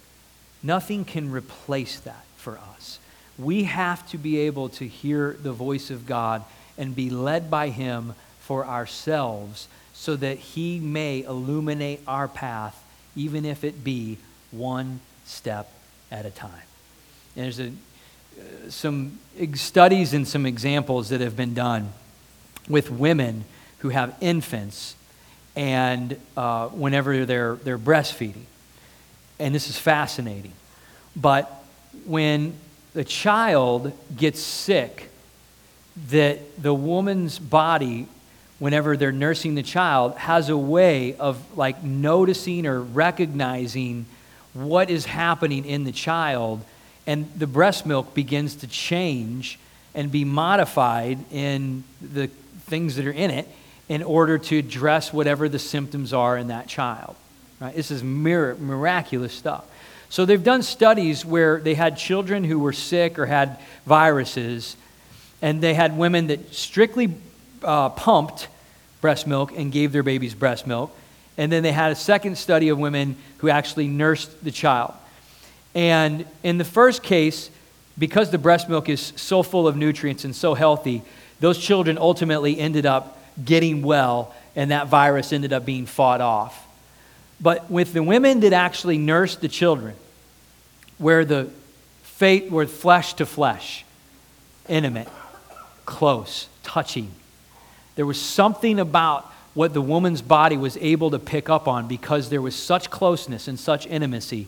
Nothing 0.63 1.05
can 1.05 1.31
replace 1.31 1.99
that 1.99 2.25
for 2.37 2.59
us. 2.75 2.99
We 3.37 3.63
have 3.63 4.07
to 4.09 4.17
be 4.17 4.39
able 4.39 4.69
to 4.69 4.87
hear 4.87 5.37
the 5.41 5.53
voice 5.53 5.91
of 5.91 6.05
God 6.05 6.43
and 6.79 6.95
be 6.95 7.11
led 7.11 7.51
by 7.51 7.69
Him 7.69 8.15
for 8.39 8.65
ourselves 8.65 9.67
so 9.93 10.15
that 10.15 10.39
He 10.39 10.79
may 10.79 11.21
illuminate 11.21 12.01
our 12.07 12.27
path, 12.27 12.83
even 13.15 13.45
if 13.45 13.63
it 13.63 13.83
be 13.83 14.17
one 14.49 15.01
step 15.25 15.71
at 16.09 16.25
a 16.25 16.31
time. 16.31 16.51
And 17.35 17.45
there's 17.45 17.59
a, 17.59 17.67
uh, 17.67 18.69
some 18.69 19.19
studies 19.53 20.13
and 20.13 20.27
some 20.27 20.45
examples 20.45 21.09
that 21.09 21.21
have 21.21 21.35
been 21.35 21.53
done 21.53 21.89
with 22.67 22.89
women 22.89 23.45
who 23.79 23.89
have 23.89 24.15
infants 24.21 24.95
and 25.55 26.17
uh, 26.37 26.67
whenever 26.69 27.25
they're, 27.25 27.55
they're 27.55 27.77
breastfeeding. 27.77 28.45
And 29.39 29.53
this 29.53 29.69
is 29.69 29.77
fascinating. 29.77 30.53
But 31.15 31.51
when 32.05 32.53
the 32.93 33.03
child 33.03 33.93
gets 34.15 34.39
sick, 34.39 35.08
that 36.09 36.61
the 36.61 36.73
woman's 36.73 37.39
body, 37.39 38.07
whenever 38.59 38.95
they're 38.95 39.11
nursing 39.11 39.55
the 39.55 39.63
child, 39.63 40.15
has 40.15 40.49
a 40.49 40.57
way 40.57 41.15
of 41.15 41.57
like 41.57 41.83
noticing 41.83 42.65
or 42.65 42.81
recognizing 42.81 44.05
what 44.53 44.89
is 44.89 45.05
happening 45.05 45.65
in 45.65 45.83
the 45.83 45.91
child, 45.91 46.63
and 47.05 47.31
the 47.37 47.47
breast 47.47 47.85
milk 47.85 48.13
begins 48.13 48.55
to 48.55 48.67
change 48.67 49.59
and 49.95 50.11
be 50.11 50.25
modified 50.25 51.17
in 51.31 51.83
the 52.01 52.27
things 52.67 52.95
that 52.95 53.05
are 53.05 53.11
in 53.11 53.31
it 53.31 53.47
in 53.87 54.03
order 54.03 54.37
to 54.37 54.57
address 54.57 55.11
whatever 55.11 55.49
the 55.49 55.59
symptoms 55.59 56.13
are 56.13 56.37
in 56.37 56.47
that 56.47 56.67
child. 56.67 57.15
Right? 57.59 57.75
This 57.75 57.91
is 57.91 58.03
mir- 58.03 58.55
miraculous 58.55 59.33
stuff. 59.33 59.65
So 60.09 60.25
they've 60.25 60.43
done 60.43 60.63
studies 60.63 61.25
where 61.25 61.59
they 61.59 61.75
had 61.75 61.97
children 61.97 62.43
who 62.43 62.59
were 62.59 62.73
sick 62.73 63.19
or 63.19 63.25
had 63.25 63.57
viruses, 63.85 64.75
and 65.41 65.61
they 65.61 65.73
had 65.73 65.97
women 65.97 66.27
that 66.27 66.53
strictly 66.53 67.13
uh, 67.63 67.89
pumped 67.89 68.47
breast 69.01 69.27
milk 69.27 69.53
and 69.55 69.71
gave 69.71 69.91
their 69.91 70.03
babies 70.03 70.33
breast 70.33 70.67
milk. 70.67 70.95
And 71.37 71.51
then 71.51 71.63
they 71.63 71.71
had 71.71 71.91
a 71.91 71.95
second 71.95 72.37
study 72.37 72.69
of 72.69 72.77
women 72.77 73.15
who 73.37 73.49
actually 73.49 73.87
nursed 73.87 74.43
the 74.43 74.51
child. 74.51 74.93
And 75.73 76.25
in 76.43 76.57
the 76.57 76.65
first 76.65 77.01
case, 77.03 77.49
because 77.97 78.31
the 78.31 78.37
breast 78.37 78.69
milk 78.69 78.89
is 78.89 79.13
so 79.15 79.43
full 79.43 79.67
of 79.67 79.77
nutrients 79.77 80.25
and 80.25 80.35
so 80.35 80.53
healthy, 80.53 81.01
those 81.39 81.57
children 81.57 81.97
ultimately 81.97 82.59
ended 82.59 82.85
up 82.85 83.17
getting 83.43 83.81
well, 83.81 84.33
and 84.55 84.71
that 84.71 84.87
virus 84.87 85.31
ended 85.31 85.53
up 85.53 85.65
being 85.65 85.85
fought 85.85 86.19
off. 86.19 86.67
But 87.39 87.71
with 87.71 87.93
the 87.93 88.03
women 88.03 88.41
that 88.41 88.51
actually 88.51 88.97
nursed 88.97 89.39
the 89.39 89.47
children, 89.47 89.95
where 90.97 91.23
the 91.23 91.49
fate 92.03 92.51
were 92.51 92.65
flesh 92.65 93.13
to 93.13 93.25
flesh, 93.25 93.85
intimate, 94.67 95.07
close, 95.89 96.47
touching, 96.61 97.11
there 97.95 98.05
was 98.05 98.21
something 98.21 98.79
about 98.79 99.25
what 99.55 99.73
the 99.73 99.81
woman's 99.81 100.21
body 100.21 100.55
was 100.55 100.77
able 100.77 101.09
to 101.09 101.19
pick 101.19 101.49
up 101.49 101.67
on 101.67 101.87
because 101.87 102.29
there 102.29 102.41
was 102.41 102.55
such 102.55 102.91
closeness 102.91 103.47
and 103.47 103.59
such 103.59 103.87
intimacy 103.87 104.47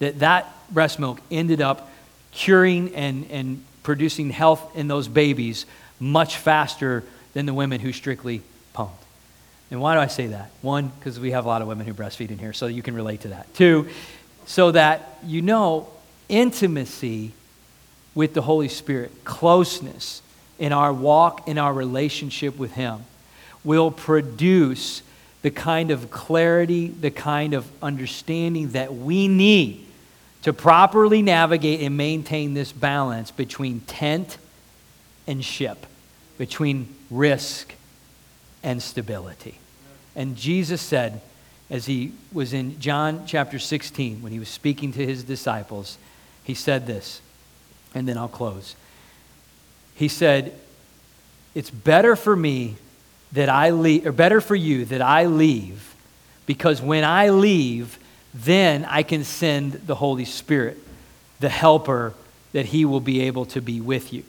that 0.00 0.18
that 0.18 0.52
breast 0.70 0.98
milk 0.98 1.20
ended 1.30 1.60
up 1.60 1.88
curing 2.32 2.92
and, 2.96 3.30
and 3.30 3.64
producing 3.84 4.30
health 4.30 4.76
in 4.76 4.88
those 4.88 5.06
babies 5.06 5.64
much 6.00 6.36
faster 6.36 7.04
than 7.34 7.46
the 7.46 7.54
women 7.54 7.80
who 7.80 7.92
strictly 7.92 8.42
pumped. 8.72 9.04
And 9.70 9.80
why 9.80 9.94
do 9.94 10.00
I 10.00 10.08
say 10.08 10.26
that? 10.26 10.50
One, 10.60 10.88
because 10.98 11.20
we 11.20 11.30
have 11.30 11.44
a 11.44 11.48
lot 11.48 11.62
of 11.62 11.68
women 11.68 11.86
who 11.86 11.94
breastfeed 11.94 12.32
in 12.32 12.38
here, 12.38 12.52
so 12.52 12.66
you 12.66 12.82
can 12.82 12.96
relate 12.96 13.20
to 13.20 13.28
that. 13.28 13.54
Two, 13.54 13.88
so 14.44 14.72
that 14.72 15.18
you 15.24 15.40
know 15.40 15.88
intimacy 16.28 17.32
with 18.16 18.34
the 18.34 18.42
Holy 18.42 18.68
Spirit, 18.68 19.24
closeness 19.24 20.22
in 20.60 20.72
our 20.72 20.92
walk, 20.92 21.48
in 21.48 21.58
our 21.58 21.74
relationship 21.74 22.56
with 22.56 22.72
Him, 22.74 23.04
will 23.64 23.90
produce 23.90 25.02
the 25.42 25.50
kind 25.50 25.90
of 25.90 26.10
clarity, 26.10 26.88
the 26.88 27.10
kind 27.10 27.54
of 27.54 27.66
understanding 27.82 28.70
that 28.70 28.94
we 28.94 29.26
need 29.26 29.86
to 30.42 30.52
properly 30.52 31.22
navigate 31.22 31.80
and 31.80 31.96
maintain 31.96 32.54
this 32.54 32.72
balance 32.72 33.30
between 33.30 33.80
tent 33.80 34.38
and 35.26 35.44
ship, 35.44 35.86
between 36.38 36.94
risk 37.10 37.74
and 38.62 38.82
stability. 38.82 39.58
And 40.14 40.36
Jesus 40.36 40.80
said, 40.80 41.20
as 41.70 41.86
he 41.86 42.12
was 42.32 42.52
in 42.52 42.80
John 42.80 43.24
chapter 43.26 43.58
16, 43.58 44.22
when 44.22 44.32
he 44.32 44.38
was 44.38 44.48
speaking 44.48 44.92
to 44.92 45.06
his 45.06 45.22
disciples, 45.22 45.98
he 46.42 46.52
said 46.52 46.86
this, 46.86 47.20
and 47.94 48.08
then 48.08 48.18
I'll 48.18 48.28
close. 48.28 48.74
He 50.00 50.08
said, 50.08 50.54
It's 51.54 51.68
better 51.68 52.16
for 52.16 52.34
me 52.34 52.76
that 53.32 53.50
I 53.50 53.68
leave, 53.68 54.06
or 54.06 54.12
better 54.12 54.40
for 54.40 54.54
you 54.54 54.86
that 54.86 55.02
I 55.02 55.26
leave, 55.26 55.94
because 56.46 56.80
when 56.80 57.04
I 57.04 57.28
leave, 57.28 57.98
then 58.32 58.86
I 58.86 59.02
can 59.02 59.24
send 59.24 59.74
the 59.74 59.96
Holy 59.96 60.24
Spirit, 60.24 60.78
the 61.40 61.50
helper, 61.50 62.14
that 62.52 62.64
he 62.64 62.86
will 62.86 63.02
be 63.02 63.20
able 63.20 63.44
to 63.44 63.60
be 63.60 63.78
with 63.78 64.10
you. 64.10 64.24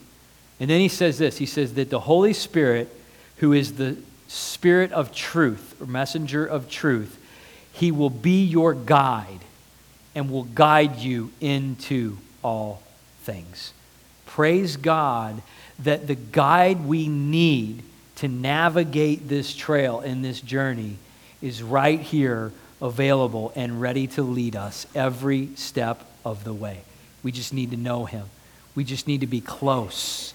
And 0.60 0.68
then 0.68 0.78
he 0.78 0.88
says 0.88 1.16
this 1.16 1.38
He 1.38 1.46
says 1.46 1.72
that 1.72 1.88
the 1.88 2.00
Holy 2.00 2.34
Spirit, 2.34 2.94
who 3.38 3.54
is 3.54 3.76
the 3.76 3.96
Spirit 4.28 4.92
of 4.92 5.14
truth, 5.14 5.80
or 5.80 5.86
messenger 5.86 6.44
of 6.44 6.68
truth, 6.68 7.18
he 7.72 7.90
will 7.90 8.10
be 8.10 8.44
your 8.44 8.74
guide 8.74 9.40
and 10.14 10.30
will 10.30 10.44
guide 10.44 10.98
you 10.98 11.32
into 11.40 12.18
all 12.44 12.82
things. 13.22 13.72
Praise 14.32 14.78
God 14.78 15.42
that 15.80 16.06
the 16.06 16.14
guide 16.14 16.86
we 16.86 17.06
need 17.06 17.82
to 18.16 18.28
navigate 18.28 19.28
this 19.28 19.54
trail 19.54 20.00
and 20.00 20.24
this 20.24 20.40
journey 20.40 20.96
is 21.42 21.62
right 21.62 22.00
here 22.00 22.50
available 22.80 23.52
and 23.54 23.78
ready 23.78 24.06
to 24.06 24.22
lead 24.22 24.56
us 24.56 24.86
every 24.94 25.50
step 25.56 26.10
of 26.24 26.44
the 26.44 26.54
way. 26.54 26.80
We 27.22 27.30
just 27.30 27.52
need 27.52 27.72
to 27.72 27.76
know 27.76 28.06
him. 28.06 28.24
We 28.74 28.84
just 28.84 29.06
need 29.06 29.20
to 29.20 29.26
be 29.26 29.42
close. 29.42 30.32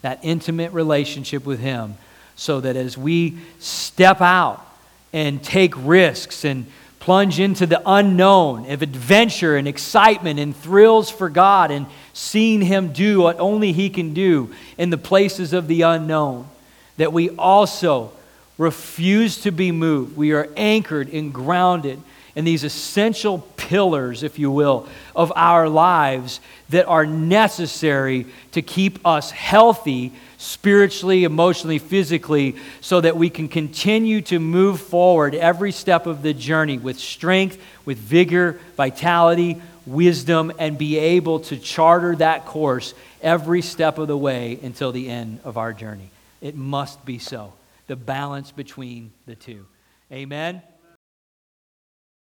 That 0.00 0.20
intimate 0.22 0.72
relationship 0.72 1.44
with 1.44 1.60
him 1.60 1.98
so 2.36 2.62
that 2.62 2.76
as 2.76 2.96
we 2.96 3.36
step 3.58 4.22
out 4.22 4.66
and 5.12 5.44
take 5.44 5.74
risks 5.76 6.46
and 6.46 6.64
plunge 7.04 7.38
into 7.38 7.66
the 7.66 7.82
unknown 7.84 8.64
of 8.70 8.80
adventure 8.80 9.58
and 9.58 9.68
excitement 9.68 10.40
and 10.40 10.56
thrills 10.56 11.10
for 11.10 11.28
God 11.28 11.70
and 11.70 11.84
seeing 12.14 12.62
Him 12.62 12.94
do 12.94 13.20
what 13.20 13.38
only 13.38 13.72
He 13.72 13.90
can 13.90 14.14
do 14.14 14.54
in 14.78 14.88
the 14.88 14.96
places 14.96 15.52
of 15.52 15.68
the 15.68 15.82
unknown, 15.82 16.48
that 16.96 17.12
we 17.12 17.28
also 17.36 18.10
refuse 18.56 19.42
to 19.42 19.50
be 19.50 19.70
moved. 19.70 20.16
We 20.16 20.32
are 20.32 20.48
anchored 20.56 21.12
and 21.12 21.30
grounded 21.30 22.00
in 22.34 22.46
these 22.46 22.64
essential 22.64 23.40
pillars, 23.58 24.22
if 24.22 24.38
you 24.38 24.50
will, 24.50 24.88
of 25.14 25.30
our 25.36 25.68
lives 25.68 26.40
that 26.70 26.86
are 26.86 27.04
necessary 27.04 28.24
to 28.52 28.62
keep 28.62 29.06
us 29.06 29.30
healthy 29.30 30.10
spiritually, 30.44 31.24
emotionally, 31.24 31.78
physically, 31.78 32.56
so 32.80 33.00
that 33.00 33.16
we 33.16 33.30
can 33.30 33.48
continue 33.48 34.20
to 34.20 34.38
move 34.38 34.80
forward 34.80 35.34
every 35.34 35.72
step 35.72 36.06
of 36.06 36.22
the 36.22 36.34
journey 36.34 36.78
with 36.78 36.98
strength, 36.98 37.58
with 37.84 37.98
vigor, 37.98 38.60
vitality, 38.76 39.60
wisdom, 39.86 40.52
and 40.58 40.76
be 40.76 40.98
able 40.98 41.40
to 41.40 41.56
charter 41.56 42.14
that 42.16 42.44
course 42.44 42.94
every 43.22 43.62
step 43.62 43.98
of 43.98 44.08
the 44.08 44.16
way 44.16 44.58
until 44.62 44.92
the 44.92 45.08
end 45.08 45.40
of 45.44 45.56
our 45.56 45.72
journey. 45.72 46.10
It 46.40 46.54
must 46.54 47.04
be 47.04 47.18
so. 47.18 47.52
The 47.86 47.96
balance 47.96 48.50
between 48.50 49.12
the 49.26 49.34
two. 49.34 49.66
Amen. 50.12 50.62